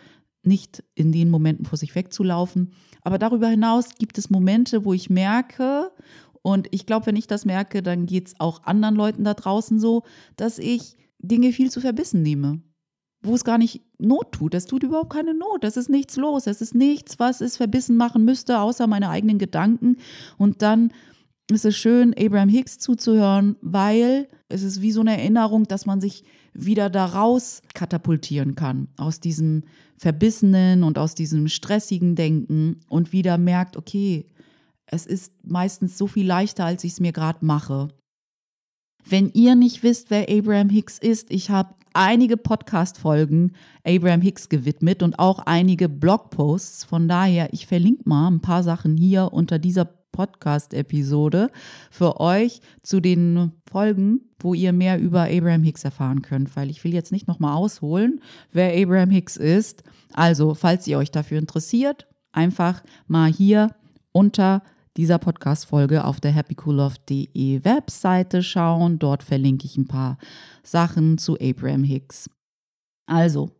nicht 0.43 0.83
in 0.93 1.11
den 1.11 1.31
Momenten 1.31 1.65
vor 1.65 1.77
sich 1.77 1.95
wegzulaufen. 1.95 2.73
Aber 3.01 3.17
darüber 3.17 3.47
hinaus 3.47 3.95
gibt 3.97 4.19
es 4.19 4.29
Momente, 4.29 4.85
wo 4.85 4.93
ich 4.93 5.09
merke, 5.09 5.91
und 6.43 6.67
ich 6.71 6.85
glaube, 6.85 7.07
wenn 7.07 7.17
ich 7.17 7.27
das 7.27 7.43
merke, 7.43 7.81
dann 7.81 8.05
geht 8.05 8.27
es 8.27 8.39
auch 8.39 8.63
anderen 8.63 8.95
Leuten 8.95 9.23
da 9.23 9.33
draußen 9.33 9.79
so, 9.79 10.03
dass 10.37 10.59
ich 10.59 10.95
Dinge 11.19 11.51
viel 11.51 11.71
zu 11.71 11.81
verbissen 11.81 12.21
nehme 12.21 12.61
wo 13.21 13.35
es 13.35 13.43
gar 13.43 13.57
nicht 13.57 13.81
Not 13.99 14.31
tut. 14.31 14.53
Es 14.53 14.65
tut 14.65 14.83
überhaupt 14.83 15.11
keine 15.11 15.33
Not. 15.33 15.63
Es 15.63 15.77
ist 15.77 15.89
nichts 15.89 16.17
los. 16.17 16.47
Es 16.47 16.61
ist 16.61 16.75
nichts, 16.75 17.19
was 17.19 17.41
es 17.41 17.57
verbissen 17.57 17.97
machen 17.97 18.25
müsste, 18.25 18.59
außer 18.59 18.87
meine 18.87 19.09
eigenen 19.09 19.39
Gedanken. 19.39 19.97
Und 20.37 20.61
dann 20.61 20.91
ist 21.51 21.65
es 21.65 21.75
schön, 21.75 22.13
Abraham 22.17 22.49
Hicks 22.49 22.77
zuzuhören, 22.77 23.55
weil 23.61 24.27
es 24.49 24.63
ist 24.63 24.81
wie 24.81 24.91
so 24.91 25.01
eine 25.01 25.17
Erinnerung, 25.17 25.63
dass 25.63 25.85
man 25.85 26.01
sich 26.01 26.23
wieder 26.53 26.89
daraus 26.89 27.61
katapultieren 27.73 28.55
kann, 28.55 28.89
aus 28.97 29.19
diesem 29.19 29.63
verbissenen 29.97 30.83
und 30.83 30.97
aus 30.97 31.15
diesem 31.15 31.47
stressigen 31.47 32.15
Denken 32.15 32.81
und 32.87 33.11
wieder 33.13 33.37
merkt, 33.37 33.77
okay, 33.77 34.25
es 34.85 35.05
ist 35.05 35.33
meistens 35.43 35.97
so 35.97 36.07
viel 36.07 36.25
leichter, 36.25 36.65
als 36.65 36.83
ich 36.83 36.93
es 36.93 36.99
mir 36.99 37.11
gerade 37.11 37.45
mache. 37.45 37.89
Wenn 39.05 39.29
ihr 39.29 39.55
nicht 39.55 39.83
wisst, 39.83 40.09
wer 40.09 40.29
Abraham 40.29 40.69
Hicks 40.69 40.97
ist, 40.97 41.31
ich 41.31 41.49
habe 41.49 41.75
einige 41.93 42.37
Podcast-Folgen 42.37 43.53
Abraham 43.85 44.21
Hicks 44.21 44.49
gewidmet 44.49 45.03
und 45.03 45.19
auch 45.19 45.39
einige 45.39 45.89
Blogposts. 45.89 46.83
Von 46.83 47.07
daher, 47.07 47.53
ich 47.53 47.67
verlinke 47.67 48.03
mal 48.05 48.27
ein 48.27 48.41
paar 48.41 48.63
Sachen 48.63 48.97
hier 48.97 49.33
unter 49.33 49.59
dieser 49.59 49.85
Podcast-Episode 50.17 51.51
für 51.91 52.19
euch 52.19 52.61
zu 52.81 52.99
den 52.99 53.51
Folgen, 53.69 54.21
wo 54.39 54.53
ihr 54.53 54.73
mehr 54.73 54.99
über 54.99 55.23
Abraham 55.23 55.63
Hicks 55.63 55.83
erfahren 55.83 56.23
könnt, 56.23 56.55
weil 56.55 56.69
ich 56.69 56.83
will 56.83 56.93
jetzt 56.93 57.11
nicht 57.11 57.27
nochmal 57.27 57.55
ausholen, 57.55 58.21
wer 58.51 58.75
Abraham 58.75 59.11
Hicks 59.11 59.37
ist. 59.37 59.83
Also, 60.13 60.55
falls 60.55 60.87
ihr 60.87 60.97
euch 60.97 61.11
dafür 61.11 61.37
interessiert, 61.37 62.07
einfach 62.31 62.83
mal 63.07 63.31
hier 63.31 63.75
unter 64.11 64.63
dieser 64.97 65.19
Podcast-Folge 65.19 66.03
auf 66.03 66.19
der 66.19 66.31
happycoolove.de 66.31 67.63
Webseite 67.63 68.41
schauen. 68.41 68.99
Dort 68.99 69.23
verlinke 69.23 69.65
ich 69.65 69.77
ein 69.77 69.87
paar 69.87 70.17
Sachen 70.63 71.17
zu 71.17 71.37
Abraham 71.39 71.83
Hicks. 71.83 72.29
Also, 73.05 73.51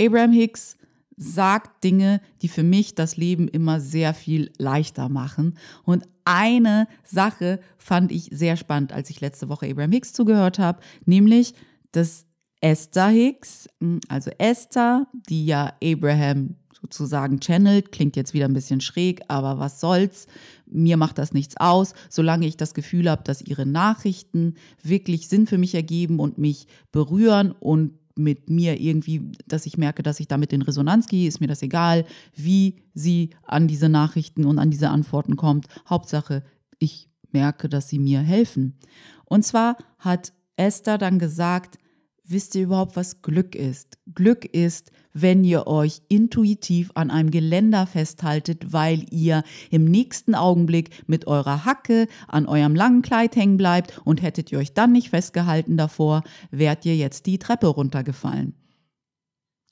Abraham 0.00 0.32
Hicks 0.32 0.76
sagt 1.16 1.82
Dinge, 1.82 2.20
die 2.42 2.48
für 2.48 2.62
mich 2.62 2.94
das 2.94 3.16
Leben 3.16 3.48
immer 3.48 3.80
sehr 3.80 4.14
viel 4.14 4.52
leichter 4.58 5.08
machen. 5.08 5.58
Und 5.84 6.04
eine 6.24 6.86
Sache 7.02 7.60
fand 7.76 8.12
ich 8.12 8.30
sehr 8.32 8.56
spannend, 8.56 8.92
als 8.92 9.10
ich 9.10 9.20
letzte 9.20 9.48
Woche 9.48 9.66
Abraham 9.66 9.92
Hicks 9.92 10.12
zugehört 10.12 10.58
habe, 10.60 10.80
nämlich, 11.04 11.54
dass 11.90 12.24
Esther 12.60 13.08
Hicks, 13.08 13.68
also 14.08 14.30
Esther, 14.38 15.06
die 15.28 15.46
ja 15.46 15.72
Abraham 15.82 16.56
sozusagen 16.80 17.40
channelt. 17.40 17.92
Klingt 17.92 18.16
jetzt 18.16 18.34
wieder 18.34 18.46
ein 18.46 18.54
bisschen 18.54 18.80
schräg, 18.80 19.22
aber 19.28 19.58
was 19.58 19.80
soll's? 19.80 20.26
Mir 20.70 20.96
macht 20.96 21.18
das 21.18 21.32
nichts 21.32 21.56
aus, 21.56 21.94
solange 22.08 22.46
ich 22.46 22.56
das 22.56 22.74
Gefühl 22.74 23.10
habe, 23.10 23.22
dass 23.24 23.42
ihre 23.42 23.66
Nachrichten 23.66 24.54
wirklich 24.82 25.28
Sinn 25.28 25.46
für 25.46 25.58
mich 25.58 25.74
ergeben 25.74 26.20
und 26.20 26.38
mich 26.38 26.66
berühren 26.92 27.52
und 27.52 27.92
mit 28.18 28.50
mir 28.50 28.80
irgendwie, 28.80 29.32
dass 29.46 29.64
ich 29.64 29.78
merke, 29.78 30.02
dass 30.02 30.20
ich 30.20 30.26
damit 30.26 30.52
in 30.52 30.62
Resonanz 30.62 31.06
gehe, 31.06 31.28
ist 31.28 31.40
mir 31.40 31.46
das 31.46 31.62
egal, 31.62 32.04
wie 32.34 32.82
sie 32.92 33.30
an 33.44 33.68
diese 33.68 33.88
Nachrichten 33.88 34.44
und 34.44 34.58
an 34.58 34.70
diese 34.70 34.90
Antworten 34.90 35.36
kommt. 35.36 35.66
Hauptsache, 35.88 36.42
ich 36.78 37.08
merke, 37.30 37.68
dass 37.68 37.88
sie 37.88 37.98
mir 37.98 38.20
helfen. 38.20 38.76
Und 39.24 39.44
zwar 39.44 39.76
hat 39.98 40.32
Esther 40.56 40.98
dann 40.98 41.18
gesagt, 41.18 41.78
wisst 42.24 42.54
ihr 42.54 42.64
überhaupt, 42.64 42.96
was 42.96 43.22
Glück 43.22 43.54
ist? 43.54 43.98
Glück 44.14 44.44
ist, 44.44 44.90
wenn 45.20 45.44
ihr 45.44 45.66
euch 45.66 46.02
intuitiv 46.08 46.90
an 46.94 47.10
einem 47.10 47.30
Geländer 47.30 47.86
festhaltet, 47.86 48.72
weil 48.72 49.06
ihr 49.10 49.42
im 49.70 49.84
nächsten 49.84 50.34
Augenblick 50.34 50.90
mit 51.06 51.26
eurer 51.26 51.64
Hacke 51.64 52.08
an 52.26 52.46
eurem 52.46 52.74
langen 52.74 53.02
Kleid 53.02 53.36
hängen 53.36 53.56
bleibt 53.56 54.00
und 54.04 54.22
hättet 54.22 54.52
ihr 54.52 54.58
euch 54.58 54.74
dann 54.74 54.92
nicht 54.92 55.10
festgehalten 55.10 55.76
davor, 55.76 56.22
wärt 56.50 56.84
ihr 56.84 56.96
jetzt 56.96 57.26
die 57.26 57.38
Treppe 57.38 57.66
runtergefallen. 57.68 58.54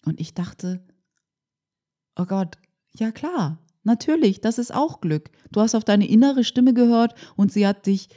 Und 0.05 0.21
ich 0.21 0.35
dachte, 0.35 0.85
oh 2.19 2.25
Gott, 2.25 2.59
ja 2.95 3.11
klar, 3.11 3.59
natürlich, 3.83 4.41
das 4.41 4.59
ist 4.59 4.75
auch 4.75 5.01
Glück. 5.01 5.31
Du 5.53 5.61
hast 5.61 5.75
auf 5.75 5.85
deine 5.85 6.09
innere 6.09 6.45
Stimme 6.45 6.75
gehört 6.75 7.15
und 7.37 7.53
sie 7.53 7.67
hat 7.67 7.87
dich, 7.87 8.09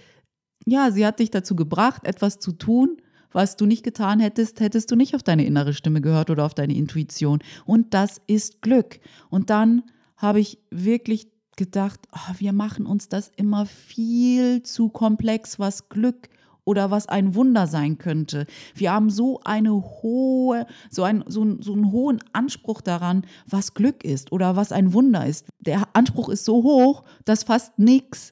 ja, 0.66 0.92
sie 0.92 1.06
hat 1.06 1.20
dich 1.20 1.32
dazu 1.32 1.56
gebracht, 1.56 2.06
etwas 2.06 2.40
zu 2.40 2.52
tun, 2.52 2.98
was 3.32 3.56
du 3.56 3.66
nicht 3.66 3.84
getan 3.84 4.20
hättest, 4.20 4.60
hättest 4.60 4.92
du 4.92 4.96
nicht 4.96 5.16
auf 5.16 5.24
deine 5.24 5.46
innere 5.46 5.74
Stimme 5.74 6.02
gehört 6.02 6.30
oder 6.30 6.46
auf 6.46 6.54
deine 6.54 6.76
Intuition. 6.76 7.40
Und 7.66 7.94
das 7.94 8.22
ist 8.28 8.62
Glück. 8.62 9.00
Und 9.30 9.50
dann 9.50 9.84
habe 10.18 10.40
ich 10.40 10.60
wirklich 10.70 11.28
gedacht, 11.56 12.00
oh, 12.14 12.34
wir 12.38 12.54
machen 12.54 12.86
uns 12.86 13.10
das 13.10 13.32
immer 13.36 13.66
viel 13.66 14.64
zu 14.64 14.90
komplex, 14.90 15.60
was 15.60 15.90
Glück 15.90 16.30
oder 16.70 16.92
was 16.92 17.08
ein 17.08 17.36
Wunder 17.36 17.68
sein 17.68 17.98
könnte. 17.98 18.46
Wir 18.76 18.94
haben 18.94 19.10
so 19.10 19.40
eine 19.44 19.74
hohe, 19.74 20.68
so, 20.90 21.04
ein, 21.04 21.24
so, 21.28 21.58
so 21.62 21.74
einen 21.74 21.92
hohen 21.92 22.22
Anspruch 22.32 22.82
daran, 22.82 23.26
was 23.48 23.74
Glück 23.74 24.04
ist 24.04 24.32
oder 24.32 24.56
was 24.56 24.72
ein 24.72 24.94
Wunder 24.94 25.26
ist. 25.26 25.48
Der 25.60 25.88
Anspruch 25.94 26.30
ist 26.30 26.46
so 26.46 26.64
hoch, 26.64 27.04
dass 27.26 27.44
fast 27.44 27.80
nichts 27.80 28.32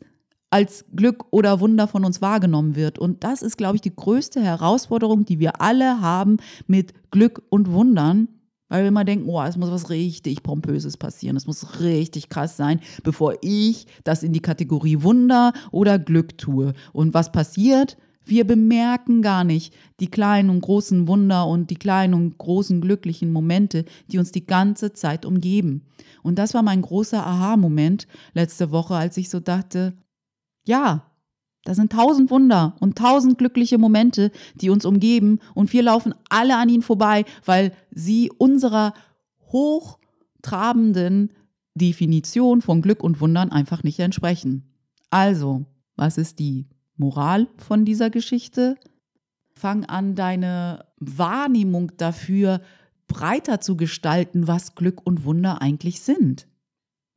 als 0.50 0.86
Glück 0.96 1.26
oder 1.32 1.60
Wunder 1.60 1.88
von 1.88 2.06
uns 2.06 2.22
wahrgenommen 2.22 2.76
wird. 2.76 3.00
Und 3.00 3.24
das 3.24 3.42
ist, 3.42 3.58
glaube 3.58 3.76
ich, 3.76 3.82
die 3.82 3.96
größte 3.96 4.42
Herausforderung, 4.42 5.26
die 5.26 5.40
wir 5.40 5.62
alle 5.62 6.02
haben 6.02 6.38
mit 6.68 6.94
Glück 7.12 7.42
und 7.50 7.72
Wundern. 7.72 8.30
Weil 8.70 8.84
wir 8.84 8.90
immer 8.90 9.06
denken, 9.06 9.30
oh, 9.30 9.42
es 9.44 9.56
muss 9.56 9.72
was 9.72 9.90
richtig 9.90 10.44
Pompöses 10.44 10.98
passieren, 10.98 11.38
es 11.38 11.48
muss 11.48 11.80
richtig 11.80 12.28
krass 12.28 12.58
sein, 12.58 12.82
bevor 13.02 13.36
ich 13.42 13.88
das 14.04 14.24
in 14.24 14.34
die 14.34 14.42
Kategorie 14.42 15.04
Wunder 15.04 15.54
oder 15.72 15.98
Glück 15.98 16.38
tue. 16.38 16.74
Und 16.92 17.14
was 17.14 17.32
passiert? 17.32 17.96
Wir 18.26 18.46
bemerken 18.46 19.22
gar 19.22 19.46
nicht 19.46 19.74
die 20.02 20.12
kleinen 20.12 20.50
und 20.50 20.60
großen 20.60 21.08
Wunder 21.08 21.48
und 21.48 21.70
die 21.70 21.78
kleinen 21.78 22.14
und 22.14 22.38
großen 22.38 22.82
glücklichen 22.82 23.32
Momente, 23.32 23.86
die 24.12 24.20
uns 24.20 24.34
die 24.34 24.46
ganze 24.46 24.92
Zeit 24.92 25.26
umgeben. 25.26 25.84
Und 26.24 26.38
das 26.38 26.54
war 26.54 26.62
mein 26.62 26.82
großer 26.82 27.26
Aha-Moment 27.26 28.06
letzte 28.34 28.72
Woche, 28.72 28.96
als 28.96 29.16
ich 29.16 29.30
so 29.30 29.40
dachte, 29.40 29.94
ja, 30.68 31.08
da 31.64 31.74
sind 31.74 31.92
tausend 31.92 32.32
Wunder 32.32 32.76
und 32.80 32.98
tausend 32.98 33.38
glückliche 33.38 33.78
Momente, 33.78 34.32
die 34.56 34.70
uns 34.70 34.86
umgeben 34.86 35.40
und 35.54 35.74
wir 35.74 35.84
laufen 35.84 36.14
alle 36.30 36.56
an 36.58 36.70
ihnen 36.70 36.82
vorbei, 36.82 37.26
weil 37.44 37.74
sie 37.92 38.32
unserer 38.38 38.94
hochtrabenden 39.52 41.34
Definition 41.76 42.62
von 42.62 42.82
Glück 42.82 43.04
und 43.04 43.20
Wundern 43.20 43.52
einfach 43.52 43.84
nicht 43.84 44.00
entsprechen. 44.00 44.64
Also, 45.10 45.66
was 45.96 46.18
ist 46.18 46.40
die 46.40 46.68
Moral 46.96 47.48
von 47.58 47.84
dieser 47.84 48.10
Geschichte? 48.10 48.78
Fang 49.54 49.86
an, 49.86 50.16
deine 50.16 50.86
Wahrnehmung 51.00 51.92
dafür 51.98 52.62
breiter 53.08 53.62
zu 53.62 53.76
gestalten, 53.76 54.48
was 54.48 54.76
Glück 54.76 55.06
und 55.06 55.26
Wunder 55.26 55.62
eigentlich 55.62 56.02
sind. 56.02 56.48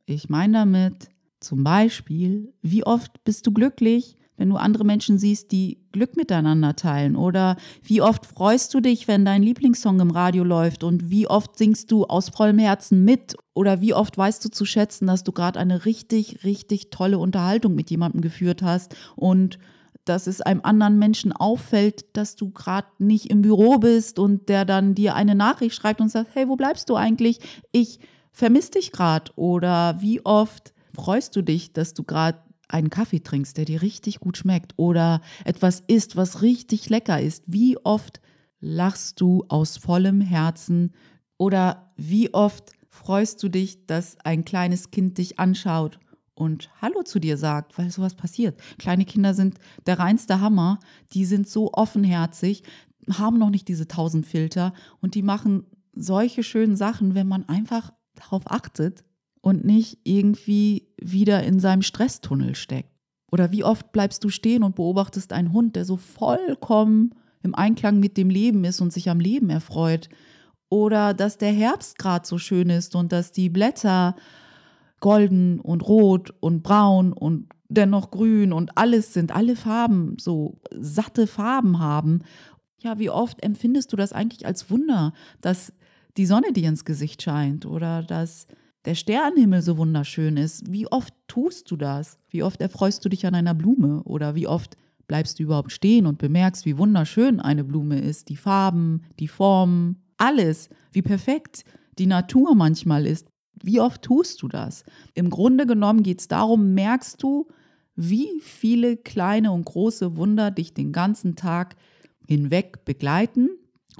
Ich 0.07 0.29
meine 0.29 0.59
damit, 0.59 1.11
zum 1.41 1.65
Beispiel, 1.65 2.53
wie 2.63 2.85
oft 2.85 3.25
bist 3.25 3.47
du 3.47 3.53
glücklich, 3.53 4.17
wenn 4.37 4.49
du 4.49 4.57
andere 4.57 4.85
Menschen 4.85 5.19
siehst, 5.19 5.53
die 5.53 5.79
Glück 5.93 6.17
miteinander 6.17 6.75
teilen? 6.75 7.15
Oder 7.15 7.57
wie 7.83 8.01
oft 8.01 8.25
freust 8.25 8.73
du 8.73 8.81
dich, 8.81 9.07
wenn 9.07 9.25
dein 9.25 9.43
Lieblingssong 9.43 10.01
im 10.01 10.11
Radio 10.11 10.45
läuft? 10.45 10.83
Und 10.83 11.11
wie 11.11 11.27
oft 11.27 11.59
singst 11.59 11.91
du 11.91 12.05
aus 12.07 12.31
vollem 12.31 12.59
Herzen 12.59 13.05
mit? 13.05 13.37
Oder 13.53 13.83
wie 13.83 13.93
oft 13.93 14.17
weißt 14.17 14.43
du 14.45 14.51
zu 14.51 14.65
schätzen, 14.65 15.07
dass 15.07 15.25
du 15.25 15.33
gerade 15.33 15.59
eine 15.59 15.85
richtig, 15.85 16.43
richtig 16.45 16.91
tolle 16.91 17.19
Unterhaltung 17.19 17.75
mit 17.75 17.91
jemandem 17.91 18.23
geführt 18.23 18.63
hast 18.63 18.97
und 19.15 19.59
dass 20.07 20.27
es 20.27 20.41
einem 20.41 20.61
anderen 20.63 20.99
Menschen 20.99 21.33
auffällt, 21.33 22.17
dass 22.17 22.35
du 22.35 22.51
gerade 22.51 22.89
nicht 22.99 23.31
im 23.31 23.43
Büro 23.43 23.79
bist 23.79 24.19
und 24.19 24.49
der 24.49 24.65
dann 24.65 24.95
dir 24.95 25.15
eine 25.15 25.35
Nachricht 25.35 25.75
schreibt 25.75 26.01
und 26.01 26.09
sagt, 26.09 26.31
hey, 26.35 26.49
wo 26.49 26.57
bleibst 26.57 26.89
du 26.89 26.97
eigentlich? 26.97 27.41
Ich 27.73 28.01
vermisse 28.33 28.73
dich 28.73 28.93
gerade. 28.93 29.31
Oder 29.37 30.01
wie 30.01 30.25
oft 30.25 30.73
freust 30.95 31.35
du 31.37 31.43
dich, 31.43 31.73
dass 31.73 31.95
du 31.95 32.03
gerade 32.05 32.39
einen 32.69 32.91
Kaffee 32.91 33.21
trinkst, 33.21 33.57
der 33.57 33.65
dir 33.65 33.83
richtig 33.83 34.21
gut 34.21 34.37
schmeckt 34.37 34.75
oder 34.77 35.21
etwas 35.45 35.81
isst, 35.87 36.17
was 36.17 36.43
richtig 36.43 36.89
lecker 36.89 37.21
ist. 37.21 37.45
Wie 37.47 37.77
oft 37.85 38.21
lachst 38.61 39.21
du 39.21 39.45
aus 39.49 39.77
vollem 39.77 40.21
Herzen 40.21 40.93
oder 41.37 41.93
wie 41.97 42.33
oft 42.33 42.73
freust 42.89 43.43
du 43.43 43.49
dich, 43.49 43.87
dass 43.87 44.19
ein 44.25 44.45
kleines 44.45 44.91
Kind 44.91 45.19
dich 45.19 45.39
anschaut 45.39 45.99
und 46.35 46.71
Hallo 46.81 47.03
zu 47.03 47.19
dir 47.19 47.37
sagt, 47.37 47.77
weil 47.79 47.91
sowas 47.91 48.15
passiert. 48.15 48.61
Kleine 48.79 49.05
Kinder 49.05 49.35
sind 49.35 49.59
der 49.87 49.99
reinste 49.99 50.41
Hammer, 50.41 50.79
die 51.13 51.25
sind 51.25 51.49
so 51.49 51.73
offenherzig, 51.73 52.63
haben 53.11 53.39
noch 53.39 53.51
nicht 53.51 53.69
diese 53.69 53.89
tausend 53.89 54.27
Filter 54.27 54.73
und 55.01 55.15
die 55.15 55.23
machen 55.23 55.65
solche 55.93 56.43
schönen 56.43 56.77
Sachen, 56.77 57.15
wenn 57.15 57.29
man 57.29 57.49
einfach 57.49 57.93
darauf 58.15 58.51
achtet 58.51 59.05
und 59.41 59.65
nicht 59.65 59.99
irgendwie 60.05 60.89
wieder 61.01 61.43
in 61.43 61.61
seinem 61.61 61.83
Stresstunnel 61.83 62.55
steckt. 62.55 62.91
Oder 63.33 63.53
wie 63.53 63.65
oft 63.65 63.93
bleibst 63.93 64.25
du 64.25 64.29
stehen 64.29 64.63
und 64.63 64.75
beobachtest 64.75 65.33
einen 65.33 65.53
Hund, 65.53 65.77
der 65.77 65.85
so 65.85 65.97
vollkommen 65.97 67.15
im 67.43 67.55
Einklang 67.55 68.01
mit 68.01 68.17
dem 68.17 68.29
Leben 68.29 68.65
ist 68.65 68.81
und 68.81 68.93
sich 68.93 69.09
am 69.09 69.21
Leben 69.21 69.51
erfreut. 69.51 70.09
Oder 70.69 71.15
dass 71.15 71.39
der 71.39 71.53
Herbst 71.53 71.99
gerade 71.99 72.27
so 72.27 72.39
schön 72.39 72.71
ist 72.71 72.95
und 72.95 73.13
dass 73.13 73.33
die 73.33 73.49
Blätter 73.49 74.17
golden 75.01 75.61
und 75.61 75.87
rot 75.87 76.35
und 76.41 76.63
braun 76.63 77.13
und 77.13 77.49
dennoch 77.69 78.11
grün 78.11 78.53
und 78.53 78.77
alles 78.77 79.15
sind, 79.15 79.35
alle 79.35 79.57
Farben, 79.57 80.17
so 80.19 80.61
satte 80.73 81.27
Farben 81.27 81.79
haben. 81.79 82.23
Ja, 82.83 82.99
wie 82.99 83.11
oft 83.11 83.43
empfindest 83.43 83.93
du 83.93 83.97
das 83.97 84.13
eigentlich 84.13 84.47
als 84.47 84.71
Wunder, 84.71 85.13
dass 85.41 85.73
die 86.17 86.27
Sonne 86.27 86.53
dir 86.53 86.69
ins 86.69 86.85
Gesicht 86.85 87.23
scheint 87.23 87.65
oder 87.65 88.03
dass 88.03 88.47
der 88.85 88.95
Sternenhimmel 88.95 89.63
so 89.63 89.77
wunderschön 89.77 90.37
ist? 90.37 90.71
Wie 90.71 90.87
oft 90.91 91.13
tust 91.29 91.71
du 91.71 91.77
das? 91.77 92.19
Wie 92.29 92.43
oft 92.43 92.61
erfreust 92.61 93.05
du 93.05 93.09
dich 93.09 93.27
an 93.27 93.35
einer 93.35 93.55
Blume 93.55 94.03
oder 94.05 94.35
wie 94.35 94.47
oft 94.47 94.77
bleibst 95.07 95.39
du 95.39 95.43
überhaupt 95.43 95.73
stehen 95.73 96.07
und 96.07 96.19
bemerkst, 96.19 96.65
wie 96.65 96.79
wunderschön 96.79 97.41
eine 97.41 97.65
Blume 97.65 97.99
ist, 97.99 98.29
die 98.29 98.37
Farben, 98.37 99.03
die 99.19 99.29
Formen, 99.29 100.03
alles, 100.17 100.69
wie 100.93 101.03
perfekt 101.03 101.65
die 101.99 102.07
Natur 102.07 102.55
manchmal 102.55 103.07
ist. 103.07 103.27
Wie 103.63 103.81
oft 103.81 104.03
tust 104.03 104.41
du 104.43 104.49
das? 104.49 104.85
Im 105.15 105.29
Grunde 105.29 105.67
genommen 105.67 106.03
geht 106.03 106.21
es 106.21 106.29
darum, 106.29 106.75
merkst 106.75 107.23
du, 107.23 107.49
wie 107.97 108.41
viele 108.41 108.97
kleine 108.97 109.53
und 109.53 109.65
große 109.65 110.17
Wunder 110.17 110.51
dich 110.51 110.73
den 110.73 110.93
ganzen 110.93 111.37
Tag 111.37 111.77
hinweg 112.27 112.85
begleiten 112.85 113.51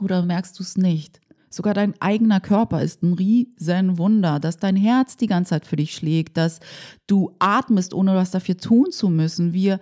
oder 0.01 0.25
merkst 0.25 0.59
du 0.59 0.63
es 0.63 0.77
nicht? 0.77 1.21
Sogar 1.53 1.75
dein 1.75 2.01
eigener 2.01 2.41
Körper 2.41 2.81
ist 2.81 3.03
ein 3.03 3.13
riesen 3.13 3.99
Wunder, 3.99 4.39
dass 4.39 4.59
dein 4.59 4.77
Herz 4.77 5.17
die 5.17 5.27
ganze 5.27 5.51
Zeit 5.51 5.67
für 5.67 5.75
dich 5.75 5.93
schlägt, 5.95 6.37
dass 6.37 6.61
du 7.09 7.35
atmest, 7.41 7.93
ohne 7.93 8.15
was 8.15 8.31
dafür 8.31 8.57
tun 8.57 8.93
zu 8.93 9.09
müssen. 9.09 9.53
Wir 9.53 9.81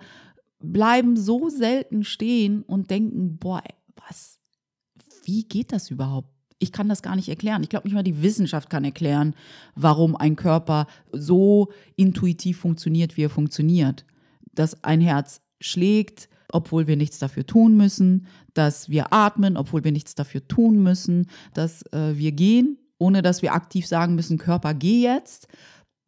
bleiben 0.59 1.15
so 1.15 1.47
selten 1.49 2.03
stehen 2.03 2.63
und 2.63 2.89
denken, 2.89 3.37
boah, 3.37 3.61
was, 4.07 4.39
wie 5.23 5.43
geht 5.43 5.71
das 5.71 5.91
überhaupt? 5.91 6.29
Ich 6.57 6.71
kann 6.71 6.89
das 6.89 7.03
gar 7.03 7.15
nicht 7.15 7.29
erklären. 7.29 7.61
Ich 7.61 7.69
glaube 7.69 7.87
nicht 7.87 7.93
mal 7.93 8.03
die 8.03 8.23
Wissenschaft 8.23 8.69
kann 8.71 8.83
erklären, 8.83 9.35
warum 9.75 10.15
ein 10.15 10.35
Körper 10.35 10.87
so 11.11 11.69
intuitiv 11.95 12.59
funktioniert, 12.59 13.15
wie 13.15 13.25
er 13.25 13.29
funktioniert. 13.29 14.05
Dass 14.53 14.83
ein 14.83 15.01
Herz 15.01 15.41
schlägt, 15.61 16.29
obwohl 16.51 16.87
wir 16.87 16.97
nichts 16.97 17.19
dafür 17.19 17.45
tun 17.45 17.77
müssen, 17.77 18.27
dass 18.53 18.89
wir 18.89 19.13
atmen, 19.13 19.57
obwohl 19.57 19.83
wir 19.83 19.91
nichts 19.91 20.15
dafür 20.15 20.47
tun 20.47 20.81
müssen, 20.81 21.27
dass 21.53 21.83
äh, 21.93 22.17
wir 22.17 22.31
gehen, 22.31 22.77
ohne 22.97 23.21
dass 23.21 23.41
wir 23.41 23.53
aktiv 23.53 23.87
sagen 23.87 24.15
müssen, 24.15 24.37
Körper, 24.37 24.73
geh 24.73 25.01
jetzt. 25.01 25.47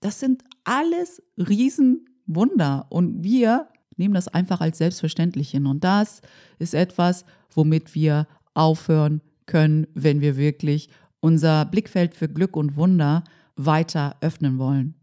Das 0.01 0.19
sind 0.19 0.43
alles 0.63 1.21
Riesenwunder 1.37 2.87
und 2.89 3.23
wir 3.23 3.67
nehmen 3.97 4.13
das 4.13 4.27
einfach 4.27 4.61
als 4.61 4.79
selbstverständlich 4.79 5.51
hin. 5.51 5.65
Und 5.65 5.83
das 5.83 6.21
ist 6.59 6.73
etwas, 6.73 7.25
womit 7.53 7.95
wir 7.95 8.27
aufhören 8.53 9.21
können, 9.45 9.87
wenn 9.93 10.21
wir 10.21 10.37
wirklich 10.37 10.89
unser 11.19 11.65
Blickfeld 11.65 12.15
für 12.15 12.27
Glück 12.27 12.55
und 12.57 12.75
Wunder 12.75 13.23
weiter 13.55 14.17
öffnen 14.21 14.57
wollen. 14.57 14.95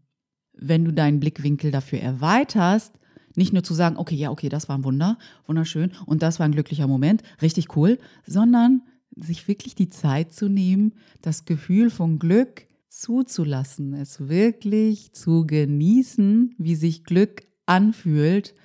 Wenn 0.53 0.83
du 0.83 0.91
deinen 0.91 1.19
Blickwinkel 1.19 1.71
dafür 1.71 1.99
erweiterst, 1.99 2.98
nicht 3.35 3.53
nur 3.53 3.63
zu 3.63 3.73
sagen, 3.73 3.97
okay, 3.97 4.15
ja, 4.15 4.31
okay, 4.31 4.49
das 4.49 4.69
war 4.69 4.77
ein 4.77 4.83
Wunder, 4.83 5.17
wunderschön 5.45 5.91
und 6.05 6.21
das 6.21 6.39
war 6.39 6.45
ein 6.45 6.51
glücklicher 6.51 6.87
Moment, 6.87 7.23
richtig 7.41 7.75
cool, 7.75 7.99
sondern 8.25 8.81
sich 9.15 9.47
wirklich 9.47 9.75
die 9.75 9.89
Zeit 9.89 10.33
zu 10.33 10.47
nehmen, 10.47 10.93
das 11.21 11.45
Gefühl 11.45 11.89
von 11.89 12.19
Glück 12.19 12.65
zuzulassen, 12.89 13.93
es 13.93 14.27
wirklich 14.27 15.13
zu 15.13 15.45
genießen, 15.45 16.55
wie 16.57 16.75
sich 16.75 17.03
Glück 17.03 17.43
anfühlt 17.65 18.55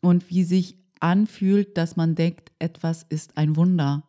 und 0.00 0.30
wie 0.30 0.44
sich 0.44 0.78
anfühlt, 1.00 1.76
dass 1.76 1.96
man 1.96 2.14
denkt, 2.14 2.52
etwas 2.58 3.02
ist 3.02 3.36
ein 3.36 3.56
Wunder. 3.56 4.04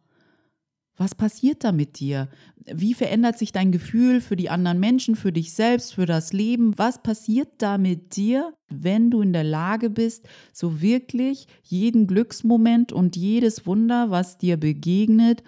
Was 0.97 1.13
passiert 1.13 1.63
da 1.65 1.73
mit 1.73 1.99
dir? 1.99 2.29
Wie 2.73 2.93
verändert 2.93 3.38
sich 3.38 3.51
dein 3.51 3.71
Gefühl 3.71 4.21
für 4.21 4.38
die 4.38 4.49
anderen 4.49 4.79
Menschen, 4.79 5.15
für 5.15 5.34
dich 5.34 5.53
selbst, 5.53 5.93
für 5.95 6.05
das 6.05 6.31
Leben? 6.31 6.77
Was 6.77 7.03
passiert 7.03 7.49
da 7.58 7.77
mit 7.77 8.15
dir, 8.15 8.53
wenn 8.69 9.12
du 9.12 9.21
in 9.21 9.34
der 9.34 9.43
Lage 9.43 9.89
bist, 9.89 10.27
so 10.53 10.81
wirklich 10.81 11.47
jeden 11.63 12.08
Glücksmoment 12.08 12.93
und 12.93 13.17
jedes 13.17 13.65
Wunder, 13.65 14.10
was 14.10 14.38
dir 14.38 14.58
begegnet, 14.58 15.43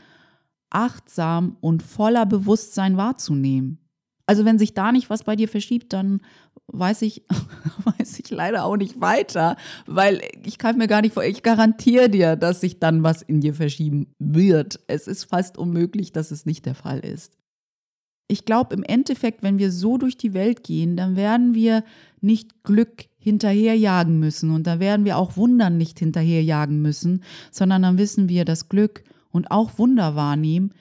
achtsam 0.69 1.55
und 1.61 1.81
voller 1.81 2.25
Bewusstsein 2.25 2.97
wahrzunehmen? 2.97 3.79
Also 4.25 4.43
wenn 4.43 4.59
sich 4.59 4.73
da 4.73 4.91
nicht 4.91 5.09
was 5.09 5.23
bei 5.23 5.37
dir 5.37 5.47
verschiebt, 5.47 5.93
dann 5.93 6.19
weiß 6.67 7.01
ich, 7.03 7.23
weiß 7.97 8.19
ich 8.19 8.29
leider 8.29 8.65
auch 8.65 8.77
nicht 8.77 8.99
weiter, 9.01 9.57
weil 9.85 10.21
ich 10.45 10.57
kann 10.57 10.77
mir 10.77 10.87
gar 10.87 11.01
nicht 11.01 11.13
vor, 11.13 11.23
ich 11.23 11.43
garantiere 11.43 12.09
dir, 12.09 12.35
dass 12.35 12.61
sich 12.61 12.79
dann 12.79 13.03
was 13.03 13.21
in 13.21 13.41
dir 13.41 13.53
verschieben 13.53 14.07
wird. 14.19 14.79
Es 14.87 15.07
ist 15.07 15.25
fast 15.25 15.57
unmöglich, 15.57 16.11
dass 16.11 16.31
es 16.31 16.45
nicht 16.45 16.65
der 16.65 16.75
Fall 16.75 16.99
ist. 16.99 17.33
Ich 18.29 18.43
glaube, 18.43 18.75
im 18.75 18.83
Endeffekt, 18.83 19.41
wenn 19.41 19.57
wir 19.57 19.71
so 19.71 19.97
durch 19.97 20.17
die 20.17 20.33
Welt 20.33 20.63
gehen, 20.63 20.97
dann 20.97 21.15
werden 21.15 21.53
wir 21.53 21.83
nicht 22.19 22.63
Glück 22.63 23.05
hinterherjagen 23.17 24.19
müssen 24.19 24.51
und 24.51 24.67
da 24.67 24.79
werden 24.79 25.05
wir 25.05 25.17
auch 25.17 25.37
Wundern 25.37 25.77
nicht 25.77 25.99
hinterherjagen 25.99 26.81
müssen, 26.81 27.23
sondern 27.51 27.83
dann 27.83 27.97
wissen 27.97 28.27
wir, 28.27 28.43
dass 28.43 28.67
Glück 28.67 29.03
und 29.31 29.49
auch 29.49 29.77
Wunder 29.77 30.15
wahrnehmen 30.15 30.73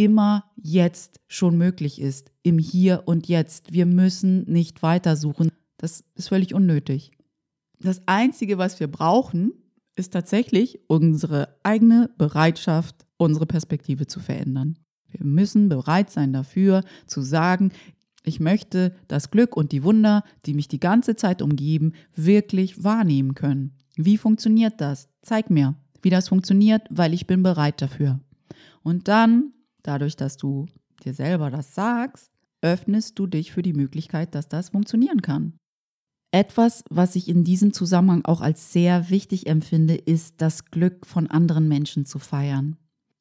immer 0.00 0.44
jetzt 0.56 1.20
schon 1.28 1.58
möglich 1.58 2.00
ist, 2.00 2.32
im 2.42 2.58
Hier 2.58 3.02
und 3.04 3.28
Jetzt. 3.28 3.70
Wir 3.70 3.84
müssen 3.84 4.50
nicht 4.50 4.82
weitersuchen. 4.82 5.50
Das 5.76 6.04
ist 6.14 6.30
völlig 6.30 6.54
unnötig. 6.54 7.10
Das 7.80 8.00
Einzige, 8.06 8.56
was 8.56 8.80
wir 8.80 8.88
brauchen, 8.88 9.52
ist 9.96 10.14
tatsächlich 10.14 10.80
unsere 10.86 11.54
eigene 11.64 12.08
Bereitschaft, 12.16 13.06
unsere 13.18 13.44
Perspektive 13.44 14.06
zu 14.06 14.20
verändern. 14.20 14.78
Wir 15.10 15.26
müssen 15.26 15.68
bereit 15.68 16.10
sein 16.10 16.32
dafür, 16.32 16.82
zu 17.06 17.20
sagen, 17.20 17.70
ich 18.24 18.40
möchte 18.40 18.94
das 19.06 19.30
Glück 19.30 19.54
und 19.54 19.70
die 19.70 19.82
Wunder, 19.82 20.24
die 20.46 20.54
mich 20.54 20.68
die 20.68 20.80
ganze 20.80 21.14
Zeit 21.14 21.42
umgeben, 21.42 21.92
wirklich 22.14 22.82
wahrnehmen 22.82 23.34
können. 23.34 23.76
Wie 23.96 24.16
funktioniert 24.16 24.80
das? 24.80 25.10
Zeig 25.20 25.50
mir, 25.50 25.74
wie 26.00 26.10
das 26.10 26.28
funktioniert, 26.28 26.86
weil 26.88 27.12
ich 27.12 27.26
bin 27.26 27.42
bereit 27.42 27.82
dafür. 27.82 28.20
Und 28.82 29.06
dann 29.08 29.52
Dadurch, 29.82 30.16
dass 30.16 30.36
du 30.36 30.66
dir 31.04 31.14
selber 31.14 31.50
das 31.50 31.74
sagst, 31.74 32.30
öffnest 32.62 33.18
du 33.18 33.26
dich 33.26 33.52
für 33.52 33.62
die 33.62 33.72
Möglichkeit, 33.72 34.34
dass 34.34 34.48
das 34.48 34.70
funktionieren 34.70 35.22
kann. 35.22 35.54
Etwas, 36.32 36.84
was 36.90 37.16
ich 37.16 37.28
in 37.28 37.42
diesem 37.42 37.72
Zusammenhang 37.72 38.24
auch 38.24 38.40
als 38.40 38.72
sehr 38.72 39.10
wichtig 39.10 39.46
empfinde, 39.46 39.94
ist 39.94 40.40
das 40.40 40.66
Glück 40.66 41.06
von 41.06 41.26
anderen 41.26 41.66
Menschen 41.66 42.06
zu 42.06 42.18
feiern. 42.18 42.76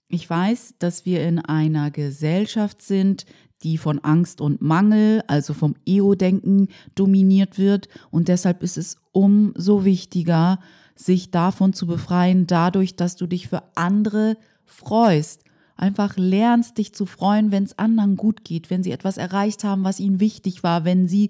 Ich 0.10 0.30
weiß, 0.30 0.76
dass 0.80 1.06
wir 1.06 1.26
in 1.26 1.40
einer 1.40 1.92
Gesellschaft 1.92 2.82
sind, 2.82 3.26
die 3.64 3.78
von 3.78 4.00
Angst 4.00 4.42
und 4.42 4.62
Mangel, 4.62 5.24
also 5.28 5.54
vom 5.54 5.76
Ego-Denken 5.86 6.68
dominiert 6.96 7.58
wird 7.58 7.90
und 8.10 8.28
deshalb 8.28 8.64
ist 8.64 8.78
es 8.78 8.98
umso 9.12 9.86
wichtiger, 9.86 10.60
sich 10.96 11.32
davon 11.32 11.74
zu 11.74 11.88
befreien, 11.88 12.48
dadurch, 12.48 12.96
dass 12.96 13.16
du 13.16 13.28
dich 13.28 13.48
für 13.48 13.64
andere 13.76 14.38
freust, 14.66 15.44
einfach 15.80 16.18
lernst, 16.18 16.78
dich 16.78 16.94
zu 16.94 17.06
freuen, 17.06 17.52
wenn 17.52 17.64
es 17.64 17.78
anderen 17.78 18.18
gut 18.18 18.44
geht, 18.44 18.70
wenn 18.70 18.84
sie 18.84 18.92
etwas 18.92 19.18
erreicht 19.18 19.64
haben, 19.64 19.84
was 19.84 20.00
ihnen 20.00 20.20
wichtig 20.20 20.62
war, 20.62 20.84
wenn 20.86 21.08
sie 21.08 21.30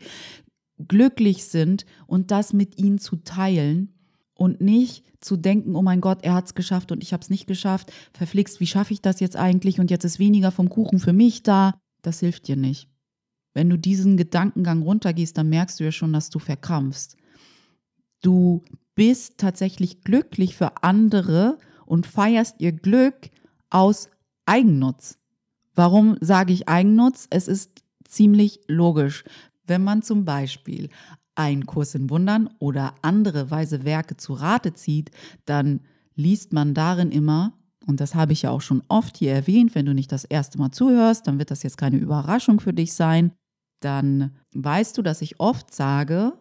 glücklich 0.88 1.46
sind 1.46 1.86
und 2.08 2.32
das 2.32 2.54
mit 2.54 2.78
ihnen 2.78 3.00
zu 3.00 3.18
teilen 3.18 3.94
und 4.34 4.62
nicht 4.62 5.06
zu 5.22 5.38
denken, 5.38 5.76
oh 5.76 5.82
mein 5.82 6.02
Gott, 6.02 6.20
er 6.24 6.34
hat 6.34 6.46
es 6.46 6.56
geschafft 6.56 6.92
und 6.92 7.04
ich 7.04 7.14
habe 7.14 7.22
es 7.22 7.30
nicht 7.30 7.46
geschafft, 7.46 7.92
verflixt, 8.14 8.60
wie 8.60 8.68
schaffe 8.68 8.94
ich 8.94 9.02
das 9.02 9.20
jetzt 9.20 9.36
eigentlich 9.36 9.80
und 9.80 9.92
jetzt 9.92 10.06
ist 10.06 10.20
weniger 10.20 10.52
vom 10.52 10.70
Kuchen 10.70 11.00
für 11.00 11.14
mich 11.14 11.44
da, 11.44 11.74
das 12.02 12.22
hilft 12.22 12.48
dir 12.48 12.56
nicht. 12.56 12.90
Wenn 13.54 13.70
du 13.70 13.78
diesen 13.78 14.16
Gedankengang 14.16 14.82
runtergehst, 14.82 15.38
dann 15.38 15.50
merkst 15.50 15.80
du 15.80 15.84
ja 15.84 15.92
schon, 15.92 16.14
dass 16.14 16.30
du 16.30 16.40
verkrampfst. 16.40 17.18
Du 18.22 18.62
bist 18.96 19.38
tatsächlich 19.38 20.02
glücklich 20.04 20.56
für 20.56 20.84
andere 20.84 21.58
und 21.86 22.08
feierst 22.08 22.56
ihr 22.60 22.72
Glück 22.72 23.30
aus 23.70 24.10
Eigennutz. 24.50 25.20
Warum 25.76 26.18
sage 26.22 26.54
ich 26.54 26.68
Eigennutz? 26.68 27.28
Es 27.30 27.48
ist 27.48 27.84
ziemlich 28.04 28.60
logisch. 28.68 29.24
Wenn 29.68 29.84
man 29.84 30.02
zum 30.02 30.26
Beispiel 30.26 30.90
einen 31.36 31.68
Kurs 31.68 31.94
in 31.94 32.10
Wundern 32.10 32.50
oder 32.58 32.96
andere 33.04 33.52
weise 33.52 33.86
Werke 33.86 34.18
zu 34.18 34.34
Rate 34.34 34.74
zieht, 34.74 35.12
dann 35.46 35.82
liest 36.16 36.52
man 36.52 36.74
darin 36.74 37.12
immer, 37.12 37.54
und 37.86 38.02
das 38.02 38.16
habe 38.16 38.34
ich 38.34 38.42
ja 38.42 38.50
auch 38.50 38.62
schon 38.62 38.84
oft 38.88 39.18
hier 39.18 39.34
erwähnt, 39.34 39.76
wenn 39.76 39.86
du 39.86 39.94
nicht 39.94 40.12
das 40.12 40.26
erste 40.26 40.58
Mal 40.58 40.72
zuhörst, 40.72 41.28
dann 41.28 41.38
wird 41.38 41.52
das 41.52 41.64
jetzt 41.64 41.78
keine 41.78 41.98
Überraschung 41.98 42.60
für 42.60 42.74
dich 42.74 42.94
sein, 42.94 43.32
dann 43.80 44.36
weißt 44.54 44.98
du, 44.98 45.02
dass 45.02 45.22
ich 45.22 45.40
oft 45.40 45.74
sage, 45.74 46.34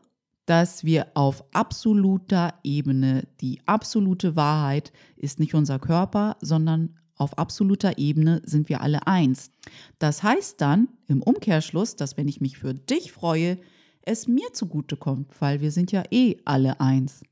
dass 0.46 0.82
wir 0.82 1.08
auf 1.14 1.44
absoluter 1.52 2.54
Ebene, 2.64 3.28
die 3.42 3.60
absolute 3.66 4.34
Wahrheit 4.34 4.92
ist 5.16 5.38
nicht 5.38 5.54
unser 5.54 5.78
Körper, 5.78 6.36
sondern 6.40 6.96
auf 7.18 7.36
absoluter 7.36 7.98
Ebene 7.98 8.40
sind 8.44 8.68
wir 8.68 8.80
alle 8.80 9.06
eins. 9.06 9.50
Das 9.98 10.22
heißt 10.22 10.60
dann 10.60 10.88
im 11.06 11.22
Umkehrschluss, 11.22 11.96
dass 11.96 12.16
wenn 12.16 12.28
ich 12.28 12.40
mich 12.40 12.58
für 12.58 12.74
dich 12.74 13.12
freue, 13.12 13.58
es 14.02 14.26
mir 14.26 14.52
zugutekommt, 14.52 15.28
weil 15.40 15.60
wir 15.60 15.70
sind 15.70 15.92
ja 15.92 16.02
eh 16.10 16.36
alle 16.44 16.80
eins. 16.80 17.22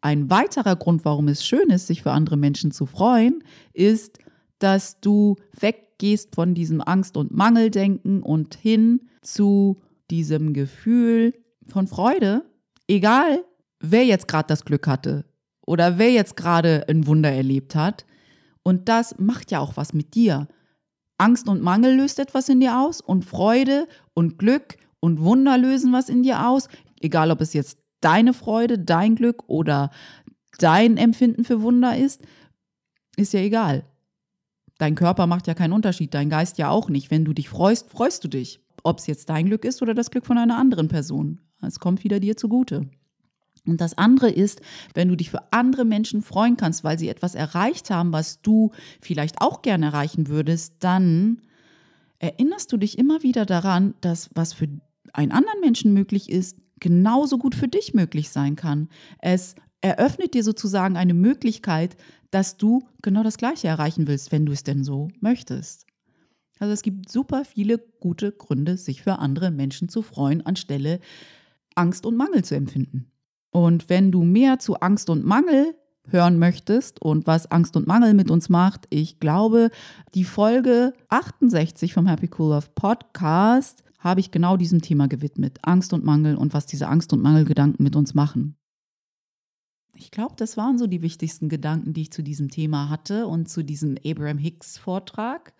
Ein 0.00 0.30
weiterer 0.30 0.76
Grund, 0.76 1.04
warum 1.04 1.28
es 1.28 1.44
schön 1.44 1.70
ist, 1.70 1.86
sich 1.86 2.02
für 2.02 2.12
andere 2.12 2.36
Menschen 2.36 2.70
zu 2.70 2.86
freuen, 2.86 3.42
ist, 3.72 4.18
dass 4.58 5.00
du 5.00 5.36
weggehst 5.58 6.34
von 6.34 6.54
diesem 6.54 6.80
Angst- 6.80 7.16
und 7.16 7.32
Mangeldenken 7.32 8.22
und 8.22 8.54
hin 8.54 9.08
zu 9.22 9.80
diesem 10.10 10.52
Gefühl 10.52 11.34
von 11.66 11.86
Freude, 11.86 12.44
egal 12.88 13.44
wer 13.80 14.04
jetzt 14.04 14.28
gerade 14.28 14.48
das 14.48 14.64
Glück 14.64 14.86
hatte 14.86 15.24
oder 15.66 15.98
wer 15.98 16.10
jetzt 16.10 16.36
gerade 16.36 16.86
ein 16.88 17.06
Wunder 17.06 17.30
erlebt 17.30 17.74
hat. 17.74 18.04
Und 18.62 18.88
das 18.88 19.18
macht 19.18 19.50
ja 19.50 19.60
auch 19.60 19.76
was 19.76 19.92
mit 19.92 20.14
dir. 20.14 20.48
Angst 21.18 21.48
und 21.48 21.62
Mangel 21.62 21.94
löst 21.94 22.18
etwas 22.18 22.48
in 22.48 22.60
dir 22.60 22.78
aus 22.78 23.00
und 23.00 23.24
Freude 23.24 23.86
und 24.14 24.38
Glück 24.38 24.76
und 25.00 25.20
Wunder 25.20 25.58
lösen 25.58 25.92
was 25.92 26.08
in 26.08 26.22
dir 26.22 26.48
aus. 26.48 26.68
Egal, 27.00 27.30
ob 27.30 27.40
es 27.40 27.52
jetzt 27.52 27.78
deine 28.00 28.34
Freude, 28.34 28.78
dein 28.78 29.16
Glück 29.16 29.44
oder 29.46 29.90
dein 30.58 30.96
Empfinden 30.96 31.44
für 31.44 31.62
Wunder 31.62 31.96
ist, 31.96 32.22
ist 33.16 33.32
ja 33.32 33.40
egal. 33.40 33.84
Dein 34.78 34.94
Körper 34.94 35.26
macht 35.26 35.46
ja 35.46 35.54
keinen 35.54 35.72
Unterschied, 35.72 36.12
dein 36.14 36.30
Geist 36.30 36.58
ja 36.58 36.70
auch 36.70 36.88
nicht. 36.88 37.10
Wenn 37.10 37.24
du 37.24 37.32
dich 37.32 37.48
freust, 37.48 37.90
freust 37.90 38.24
du 38.24 38.28
dich. 38.28 38.60
Ob 38.82 38.98
es 38.98 39.06
jetzt 39.06 39.28
dein 39.28 39.46
Glück 39.46 39.64
ist 39.64 39.80
oder 39.80 39.94
das 39.94 40.10
Glück 40.10 40.26
von 40.26 40.38
einer 40.38 40.58
anderen 40.58 40.88
Person. 40.88 41.38
Es 41.60 41.78
kommt 41.78 42.02
wieder 42.02 42.18
dir 42.18 42.36
zugute. 42.36 42.90
Und 43.66 43.80
das 43.80 43.96
andere 43.96 44.30
ist, 44.30 44.60
wenn 44.94 45.08
du 45.08 45.16
dich 45.16 45.30
für 45.30 45.52
andere 45.52 45.84
Menschen 45.84 46.22
freuen 46.22 46.56
kannst, 46.56 46.82
weil 46.82 46.98
sie 46.98 47.08
etwas 47.08 47.34
erreicht 47.34 47.90
haben, 47.90 48.12
was 48.12 48.42
du 48.42 48.72
vielleicht 49.00 49.40
auch 49.40 49.62
gerne 49.62 49.86
erreichen 49.86 50.28
würdest, 50.28 50.74
dann 50.80 51.42
erinnerst 52.18 52.72
du 52.72 52.76
dich 52.76 52.98
immer 52.98 53.22
wieder 53.22 53.46
daran, 53.46 53.94
dass 54.00 54.30
was 54.34 54.52
für 54.52 54.68
einen 55.12 55.32
anderen 55.32 55.60
Menschen 55.60 55.92
möglich 55.92 56.30
ist, 56.30 56.56
genauso 56.80 57.38
gut 57.38 57.54
für 57.54 57.68
dich 57.68 57.94
möglich 57.94 58.30
sein 58.30 58.56
kann. 58.56 58.88
Es 59.18 59.54
eröffnet 59.80 60.34
dir 60.34 60.42
sozusagen 60.42 60.96
eine 60.96 61.14
Möglichkeit, 61.14 61.96
dass 62.30 62.56
du 62.56 62.82
genau 63.02 63.22
das 63.22 63.36
Gleiche 63.36 63.68
erreichen 63.68 64.06
willst, 64.08 64.32
wenn 64.32 64.46
du 64.46 64.52
es 64.52 64.64
denn 64.64 64.82
so 64.82 65.08
möchtest. 65.20 65.86
Also 66.58 66.72
es 66.72 66.82
gibt 66.82 67.10
super 67.10 67.44
viele 67.44 67.78
gute 68.00 68.32
Gründe, 68.32 68.76
sich 68.76 69.02
für 69.02 69.18
andere 69.18 69.50
Menschen 69.50 69.88
zu 69.88 70.02
freuen, 70.02 70.46
anstelle 70.46 71.00
Angst 71.74 72.06
und 72.06 72.16
Mangel 72.16 72.44
zu 72.44 72.54
empfinden. 72.54 73.11
Und 73.52 73.90
wenn 73.90 74.10
du 74.10 74.24
mehr 74.24 74.58
zu 74.58 74.80
Angst 74.80 75.10
und 75.10 75.24
Mangel 75.24 75.76
hören 76.08 76.38
möchtest 76.38 77.00
und 77.00 77.26
was 77.26 77.50
Angst 77.50 77.76
und 77.76 77.86
Mangel 77.86 78.14
mit 78.14 78.30
uns 78.30 78.48
macht, 78.48 78.86
ich 78.90 79.20
glaube, 79.20 79.70
die 80.14 80.24
Folge 80.24 80.94
68 81.10 81.92
vom 81.92 82.06
Happy 82.06 82.28
Cool 82.36 82.54
Love 82.54 82.68
Podcast 82.74 83.84
habe 83.98 84.20
ich 84.20 84.30
genau 84.30 84.56
diesem 84.56 84.82
Thema 84.82 85.06
gewidmet. 85.06 85.58
Angst 85.62 85.92
und 85.92 86.02
Mangel 86.02 86.36
und 86.36 86.54
was 86.54 86.66
diese 86.66 86.88
Angst 86.88 87.12
und 87.12 87.22
Mangelgedanken 87.22 87.84
mit 87.84 87.94
uns 87.94 88.14
machen. 88.14 88.56
Ich 89.94 90.10
glaube, 90.10 90.34
das 90.36 90.56
waren 90.56 90.78
so 90.78 90.86
die 90.86 91.02
wichtigsten 91.02 91.50
Gedanken, 91.50 91.92
die 91.92 92.02
ich 92.02 92.10
zu 92.10 92.22
diesem 92.22 92.48
Thema 92.48 92.88
hatte 92.88 93.26
und 93.26 93.48
zu 93.48 93.62
diesem 93.62 93.96
Abraham 94.04 94.38
Hicks 94.38 94.78
Vortrag. 94.78 95.52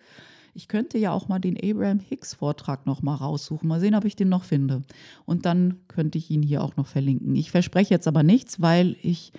Ich 0.53 0.67
könnte 0.67 0.97
ja 0.97 1.11
auch 1.11 1.27
mal 1.27 1.39
den 1.39 1.57
Abraham 1.57 1.99
Hicks 1.99 2.35
Vortrag 2.35 2.85
noch 2.85 3.01
mal 3.01 3.15
raussuchen, 3.15 3.67
mal 3.67 3.79
sehen, 3.79 3.95
ob 3.95 4.05
ich 4.05 4.15
den 4.15 4.29
noch 4.29 4.43
finde. 4.43 4.83
Und 5.25 5.45
dann 5.45 5.79
könnte 5.87 6.17
ich 6.17 6.29
ihn 6.29 6.43
hier 6.43 6.63
auch 6.63 6.75
noch 6.75 6.87
verlinken. 6.87 7.35
Ich 7.35 7.49
verspreche 7.49 7.93
jetzt 7.93 8.07
aber 8.07 8.21
nichts, 8.21 8.61
weil 8.61 8.95
ich 9.01 9.33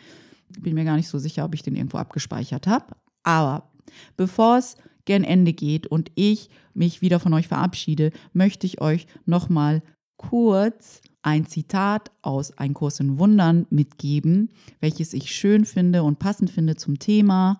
bin 0.59 0.75
mir 0.75 0.85
gar 0.85 0.97
nicht 0.97 1.09
so 1.09 1.19
sicher, 1.19 1.45
ob 1.45 1.55
ich 1.55 1.63
den 1.63 1.77
irgendwo 1.77 1.99
abgespeichert 1.99 2.67
habe. 2.67 2.97
Aber 3.23 3.71
bevor 4.17 4.59
es 4.59 4.77
gern 5.05 5.25
Ende 5.25 5.53
geht 5.53 5.87
und 5.87 6.11
ich 6.15 6.51
mich 6.73 7.01
wieder 7.01 7.21
von 7.21 7.33
euch 7.33 7.49
verabschiede, 7.49 8.11
möchte 8.33 8.67
ich 8.67 8.81
euch 8.81 9.07
noch 9.25 9.49
mal 9.49 9.83
kurz 10.17 11.01
ein 11.23 11.47
Zitat 11.47 12.11
aus 12.23 12.57
Ein 12.59 12.75
Kurs 12.75 13.01
in 13.01 13.19
Wundern 13.19 13.67
mitgeben, 13.71 14.51
welches 14.81 15.15
ich 15.15 15.35
schön 15.35 15.65
finde 15.65 16.03
und 16.03 16.19
passend 16.19 16.51
finde 16.51 16.77
zum 16.77 16.99
Thema. 16.99 17.59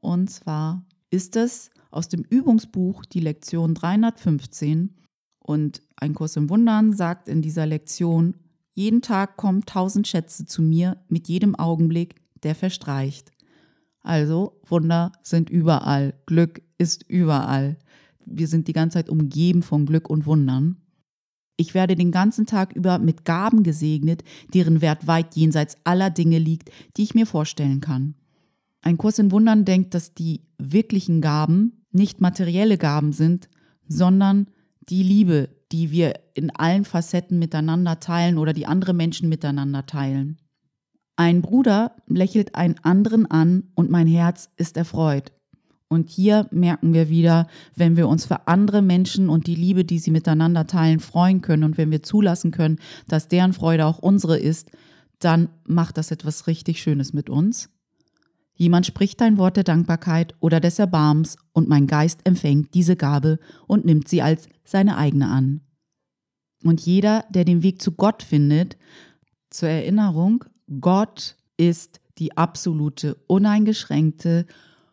Und 0.00 0.30
zwar 0.30 0.84
ist 1.10 1.36
es 1.36 1.70
aus 1.92 2.08
dem 2.08 2.22
Übungsbuch 2.22 3.04
die 3.04 3.20
Lektion 3.20 3.74
315 3.74 4.96
und 5.38 5.82
ein 5.96 6.14
Kurs 6.14 6.36
im 6.36 6.48
Wundern 6.50 6.92
sagt 6.92 7.28
in 7.28 7.42
dieser 7.42 7.66
Lektion, 7.66 8.34
jeden 8.74 9.02
Tag 9.02 9.36
kommen 9.36 9.66
tausend 9.66 10.08
Schätze 10.08 10.46
zu 10.46 10.62
mir 10.62 10.96
mit 11.08 11.28
jedem 11.28 11.54
Augenblick, 11.54 12.16
der 12.42 12.54
verstreicht. 12.54 13.30
Also 14.00 14.60
Wunder 14.66 15.12
sind 15.22 15.50
überall, 15.50 16.14
Glück 16.26 16.62
ist 16.78 17.04
überall. 17.08 17.76
Wir 18.24 18.48
sind 18.48 18.68
die 18.68 18.72
ganze 18.72 18.94
Zeit 18.94 19.10
umgeben 19.10 19.62
von 19.62 19.86
Glück 19.86 20.08
und 20.08 20.26
Wundern. 20.26 20.78
Ich 21.56 21.74
werde 21.74 21.94
den 21.94 22.10
ganzen 22.10 22.46
Tag 22.46 22.72
über 22.72 22.98
mit 22.98 23.24
Gaben 23.24 23.62
gesegnet, 23.62 24.24
deren 24.54 24.80
Wert 24.80 25.06
weit 25.06 25.36
jenseits 25.36 25.76
aller 25.84 26.10
Dinge 26.10 26.38
liegt, 26.38 26.70
die 26.96 27.02
ich 27.02 27.14
mir 27.14 27.26
vorstellen 27.26 27.80
kann. 27.80 28.14
Ein 28.80 28.98
Kurs 28.98 29.18
in 29.18 29.30
Wundern 29.30 29.64
denkt, 29.64 29.94
dass 29.94 30.14
die 30.14 30.40
wirklichen 30.58 31.20
Gaben 31.20 31.81
nicht 31.92 32.20
materielle 32.20 32.78
Gaben 32.78 33.12
sind, 33.12 33.48
sondern 33.88 34.46
die 34.88 35.02
Liebe, 35.02 35.48
die 35.70 35.90
wir 35.90 36.14
in 36.34 36.50
allen 36.50 36.84
Facetten 36.84 37.38
miteinander 37.38 38.00
teilen 38.00 38.38
oder 38.38 38.52
die 38.52 38.66
andere 38.66 38.94
Menschen 38.94 39.28
miteinander 39.28 39.86
teilen. 39.86 40.38
Ein 41.16 41.42
Bruder 41.42 41.96
lächelt 42.06 42.54
einen 42.54 42.78
anderen 42.82 43.30
an 43.30 43.64
und 43.74 43.90
mein 43.90 44.06
Herz 44.06 44.50
ist 44.56 44.76
erfreut. 44.76 45.32
Und 45.88 46.08
hier 46.08 46.48
merken 46.50 46.94
wir 46.94 47.10
wieder, 47.10 47.48
wenn 47.76 47.98
wir 47.98 48.08
uns 48.08 48.24
für 48.24 48.48
andere 48.48 48.80
Menschen 48.80 49.28
und 49.28 49.46
die 49.46 49.54
Liebe, 49.54 49.84
die 49.84 49.98
sie 49.98 50.10
miteinander 50.10 50.66
teilen, 50.66 51.00
freuen 51.00 51.42
können 51.42 51.64
und 51.64 51.76
wenn 51.76 51.90
wir 51.90 52.02
zulassen 52.02 52.50
können, 52.50 52.78
dass 53.08 53.28
deren 53.28 53.52
Freude 53.52 53.84
auch 53.84 53.98
unsere 53.98 54.38
ist, 54.38 54.70
dann 55.18 55.50
macht 55.66 55.98
das 55.98 56.10
etwas 56.10 56.46
richtig 56.46 56.80
Schönes 56.80 57.12
mit 57.12 57.28
uns. 57.28 57.68
Jemand 58.62 58.86
spricht 58.86 59.20
ein 59.22 59.38
Wort 59.38 59.56
der 59.56 59.64
Dankbarkeit 59.64 60.36
oder 60.38 60.60
des 60.60 60.78
Erbarmens 60.78 61.36
und 61.52 61.68
mein 61.68 61.88
Geist 61.88 62.20
empfängt 62.22 62.74
diese 62.74 62.94
Gabe 62.94 63.40
und 63.66 63.84
nimmt 63.84 64.06
sie 64.06 64.22
als 64.22 64.48
seine 64.64 64.96
eigene 64.96 65.26
an. 65.26 65.62
Und 66.62 66.80
jeder, 66.80 67.24
der 67.28 67.44
den 67.44 67.64
Weg 67.64 67.82
zu 67.82 67.90
Gott 67.90 68.22
findet, 68.22 68.76
zur 69.50 69.68
Erinnerung, 69.68 70.44
Gott 70.80 71.34
ist 71.56 72.00
die 72.18 72.36
absolute, 72.36 73.16
uneingeschränkte, 73.26 74.46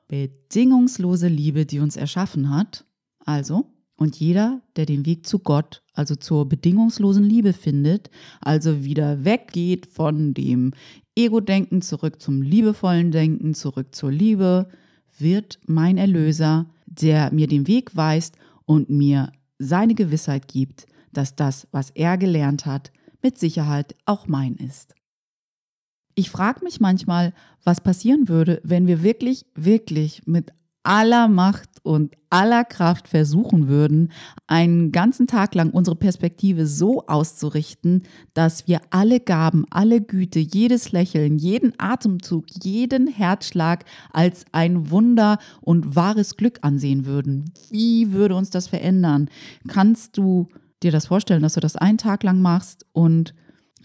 bedingungslose 0.08 1.28
Liebe, 1.28 1.68
die 1.68 1.78
uns 1.78 1.96
erschaffen 1.96 2.50
hat. 2.50 2.86
Also, 3.24 3.68
und 3.98 4.16
jeder, 4.20 4.64
der 4.78 4.88
den 4.88 5.06
Weg 5.06 5.28
zu 5.28 5.38
Gott, 5.38 5.84
also 5.94 6.16
zur 6.16 6.50
bedingungslosen 6.50 7.24
Liebe 7.24 7.54
findet, 7.54 8.10
also 8.42 8.84
wieder 8.84 9.26
weggeht 9.26 9.86
von 9.86 10.34
dem 10.34 10.72
Ego-Denken 11.20 11.82
zurück 11.82 12.22
zum 12.22 12.42
liebevollen 12.42 13.12
Denken, 13.12 13.54
zurück 13.54 13.94
zur 13.94 14.10
Liebe, 14.10 14.70
wird 15.18 15.60
mein 15.66 15.98
Erlöser, 15.98 16.68
der 16.86 17.34
mir 17.34 17.48
den 17.48 17.68
Weg 17.68 17.96
weist 17.96 18.38
und 18.66 18.90
mir 18.90 19.34
seine 19.58 19.96
Gewissheit 19.96 20.48
gibt, 20.48 20.88
dass 21.12 21.36
das, 21.36 21.68
was 21.72 21.90
er 21.90 22.18
gelernt 22.18 22.66
hat, 22.66 22.94
mit 23.22 23.38
Sicherheit 23.38 23.96
auch 24.06 24.28
mein 24.28 24.56
ist. 24.56 24.96
Ich 26.16 26.30
frage 26.30 26.64
mich 26.64 26.80
manchmal, 26.80 27.34
was 27.66 27.82
passieren 27.82 28.30
würde, 28.30 28.62
wenn 28.64 28.88
wir 28.88 29.04
wirklich, 29.04 29.46
wirklich 29.56 30.22
mit 30.26 30.54
aller 30.90 31.28
Macht 31.28 31.70
und 31.84 32.16
aller 32.32 32.66
Kraft 32.66 33.08
versuchen 33.08 33.68
würden, 33.68 34.12
einen 34.48 34.92
ganzen 34.92 35.28
Tag 35.28 35.54
lang 35.54 35.70
unsere 35.70 35.96
Perspektive 35.96 36.66
so 36.66 37.06
auszurichten, 37.06 38.02
dass 38.34 38.68
wir 38.68 38.82
alle 38.90 39.20
Gaben, 39.20 39.66
alle 39.70 40.02
Güte, 40.02 40.40
jedes 40.40 40.92
Lächeln, 40.92 41.38
jeden 41.38 41.74
Atemzug, 41.78 42.46
jeden 42.64 43.06
Herzschlag 43.06 43.86
als 44.12 44.46
ein 44.52 44.90
Wunder 44.90 45.38
und 45.62 45.96
wahres 45.96 46.38
Glück 46.38 46.58
ansehen 46.64 47.06
würden. 47.06 47.54
Wie 47.70 48.12
würde 48.12 48.34
uns 48.34 48.50
das 48.50 48.68
verändern? 48.68 49.30
Kannst 49.68 50.18
du 50.18 50.48
dir 50.82 50.92
das 50.92 51.06
vorstellen, 51.06 51.44
dass 51.44 51.54
du 51.54 51.60
das 51.60 51.76
einen 51.76 52.00
Tag 52.00 52.24
lang 52.24 52.42
machst 52.42 52.88
und 52.94 53.36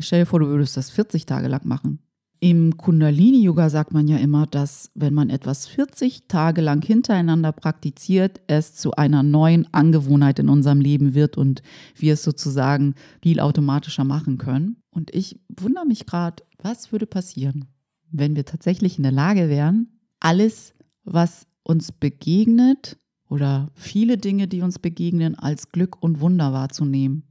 stell 0.00 0.20
dir 0.20 0.26
vor, 0.26 0.40
du 0.40 0.46
würdest 0.46 0.78
das 0.78 0.88
40 0.88 1.26
Tage 1.26 1.48
lang 1.48 1.66
machen? 1.66 1.98
Im 2.44 2.76
Kundalini-Yoga 2.76 3.70
sagt 3.70 3.94
man 3.94 4.06
ja 4.06 4.18
immer, 4.18 4.46
dass 4.46 4.90
wenn 4.94 5.14
man 5.14 5.30
etwas 5.30 5.66
40 5.66 6.28
Tage 6.28 6.60
lang 6.60 6.84
hintereinander 6.84 7.52
praktiziert, 7.52 8.42
es 8.48 8.74
zu 8.74 8.92
einer 8.92 9.22
neuen 9.22 9.66
Angewohnheit 9.72 10.38
in 10.38 10.50
unserem 10.50 10.82
Leben 10.82 11.14
wird 11.14 11.38
und 11.38 11.62
wir 11.96 12.12
es 12.12 12.22
sozusagen 12.22 12.96
viel 13.22 13.40
automatischer 13.40 14.04
machen 14.04 14.36
können. 14.36 14.76
Und 14.90 15.14
ich 15.14 15.40
wundere 15.58 15.86
mich 15.86 16.04
gerade, 16.04 16.42
was 16.58 16.92
würde 16.92 17.06
passieren, 17.06 17.64
wenn 18.10 18.36
wir 18.36 18.44
tatsächlich 18.44 18.98
in 18.98 19.04
der 19.04 19.12
Lage 19.12 19.48
wären, 19.48 19.98
alles, 20.20 20.74
was 21.02 21.46
uns 21.62 21.92
begegnet 21.92 22.98
oder 23.30 23.70
viele 23.72 24.18
Dinge, 24.18 24.48
die 24.48 24.60
uns 24.60 24.78
begegnen, 24.78 25.34
als 25.34 25.72
Glück 25.72 26.02
und 26.02 26.20
Wunder 26.20 26.52
wahrzunehmen. 26.52 27.22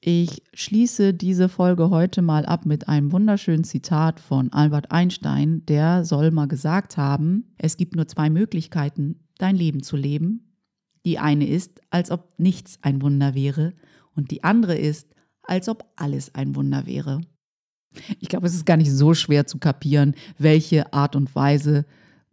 Ich 0.00 0.44
schließe 0.54 1.12
diese 1.12 1.48
Folge 1.48 1.90
heute 1.90 2.22
mal 2.22 2.46
ab 2.46 2.66
mit 2.66 2.88
einem 2.88 3.10
wunderschönen 3.10 3.64
Zitat 3.64 4.20
von 4.20 4.52
Albert 4.52 4.92
Einstein. 4.92 5.66
Der 5.66 6.04
soll 6.04 6.30
mal 6.30 6.46
gesagt 6.46 6.96
haben, 6.96 7.52
es 7.56 7.76
gibt 7.76 7.96
nur 7.96 8.06
zwei 8.06 8.30
Möglichkeiten, 8.30 9.16
dein 9.38 9.56
Leben 9.56 9.82
zu 9.82 9.96
leben. 9.96 10.54
Die 11.04 11.18
eine 11.18 11.48
ist, 11.48 11.80
als 11.90 12.12
ob 12.12 12.38
nichts 12.38 12.78
ein 12.82 13.02
Wunder 13.02 13.34
wäre 13.34 13.72
und 14.14 14.30
die 14.30 14.44
andere 14.44 14.78
ist, 14.78 15.14
als 15.42 15.68
ob 15.68 15.84
alles 15.96 16.32
ein 16.32 16.54
Wunder 16.54 16.86
wäre. 16.86 17.20
Ich 18.20 18.28
glaube, 18.28 18.46
es 18.46 18.54
ist 18.54 18.66
gar 18.66 18.76
nicht 18.76 18.92
so 18.92 19.14
schwer 19.14 19.48
zu 19.48 19.58
kapieren, 19.58 20.14
welche 20.38 20.92
Art 20.92 21.16
und 21.16 21.34
Weise 21.34 21.86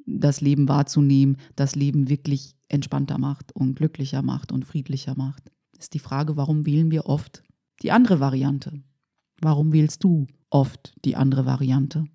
das 0.06 0.40
Leben 0.40 0.68
wahrzunehmen, 0.68 1.38
das 1.56 1.74
Leben 1.74 2.10
wirklich 2.10 2.56
entspannter 2.68 3.18
macht 3.18 3.56
und 3.56 3.76
glücklicher 3.76 4.22
macht 4.22 4.52
und 4.52 4.66
friedlicher 4.66 5.16
macht. 5.18 5.52
Ist 5.80 5.96
die 5.96 6.00
Frage, 6.00 6.38
warum 6.38 6.68
wählen 6.68 6.92
wir 6.92 7.08
oft 7.08 7.45
die 7.82 7.92
andere 7.92 8.20
Variante? 8.20 8.84
Warum 9.42 9.74
wählst 9.74 10.04
du 10.04 10.28
oft 10.50 10.94
die 11.04 11.16
andere 11.16 11.46
Variante? 11.46 12.06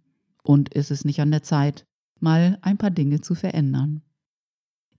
Und 0.43 0.73
ist 0.75 0.91
es 0.91 1.05
nicht 1.05 1.21
an 1.21 1.31
der 1.31 1.43
Zeit, 1.43 1.85
mal 2.19 2.59
ein 2.63 2.79
paar 2.79 2.91
Dinge 2.91 3.21
zu 3.21 3.35
verändern? 3.35 4.03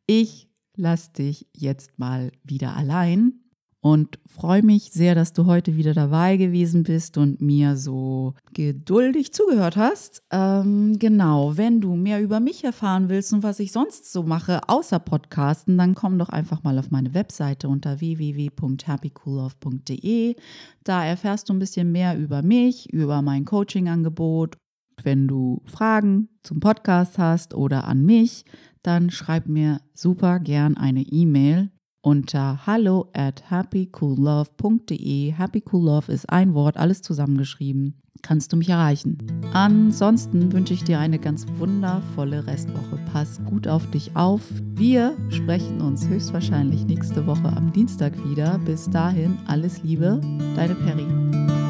Ich 0.06 0.50
lasse 0.76 1.12
dich 1.14 1.48
jetzt 1.56 2.00
mal 2.00 2.32
wieder 2.44 2.76
allein 2.76 3.41
und 3.82 4.18
freue 4.28 4.62
mich 4.62 4.92
sehr, 4.92 5.16
dass 5.16 5.34
du 5.34 5.48
heute 5.48 5.76
wieder 5.76 5.96
dabei 5.96 6.38
gewesen 6.38 6.84
bist 6.84 7.18
und 7.18 7.42
mir 7.42 7.76
so 7.76 8.36
geduldig 8.54 9.34
zugehört 9.34 9.76
hast. 9.76 10.22
Ähm, 10.32 11.00
genau, 11.00 11.58
wenn 11.58 11.82
du 11.82 11.96
mehr 11.96 12.22
über 12.22 12.40
mich 12.40 12.64
erfahren 12.64 13.10
willst 13.10 13.34
und 13.34 13.42
was 13.42 13.60
ich 13.60 13.72
sonst 13.72 14.12
so 14.12 14.22
mache, 14.22 14.70
außer 14.70 15.00
Podcasten, 15.00 15.80
dann 15.80 15.96
komm 15.96 16.20
doch 16.20 16.30
einfach 16.30 16.62
mal 16.62 16.78
auf 16.78 16.92
meine 16.92 17.16
Webseite 17.16 17.68
unter 17.68 18.00
www.happycoolove.de. 18.00 20.36
Da 20.84 21.04
erfährst 21.04 21.50
du 21.50 21.54
ein 21.54 21.60
bisschen 21.60 21.92
mehr 21.92 22.20
über 22.20 22.44
mich, 22.44 22.94
über 22.94 23.24
mein 23.24 23.46
Coaching-Angebot. 23.46 24.58
Wenn 25.04 25.28
du 25.28 25.64
Fragen 25.66 26.30
zum 26.44 26.60
Podcast 26.60 27.18
hast 27.18 27.56
oder 27.56 27.86
an 27.86 28.06
mich, 28.06 28.46
dann 28.84 29.10
schreib 29.10 29.48
mir 29.48 29.82
super 29.96 30.40
gern 30.40 30.78
eine 30.78 31.02
E-Mail 31.02 31.72
unter 32.02 32.66
hallo 32.66 33.10
at 33.14 33.50
happycoollove.de. 33.50 35.32
Happy 35.34 35.64
Cool 35.72 35.86
Love 35.86 36.12
ist 36.12 36.30
ein 36.30 36.54
Wort, 36.54 36.78
alles 36.78 37.02
zusammengeschrieben. 37.02 38.02
Kannst 38.22 38.54
du 38.54 38.58
mich 38.58 38.70
erreichen. 38.70 39.18
Ansonsten 39.54 40.52
wünsche 40.52 40.74
ich 40.74 40.84
dir 40.84 41.00
eine 41.00 41.18
ganz 41.18 41.46
wundervolle 41.58 42.46
Restwoche. 42.46 43.00
Pass 43.12 43.44
gut 43.46 43.68
auf 43.68 43.90
dich 43.90 44.16
auf. 44.16 44.42
Wir 44.76 45.16
sprechen 45.30 45.82
uns 45.82 46.08
höchstwahrscheinlich 46.08 46.86
nächste 46.86 47.26
Woche 47.26 47.48
am 47.56 47.72
Dienstag 47.74 48.14
wieder. 48.30 48.60
Bis 48.60 48.90
dahin 48.90 49.38
alles 49.48 49.82
Liebe, 49.84 50.22
deine 50.56 50.76
Perry. 50.76 51.61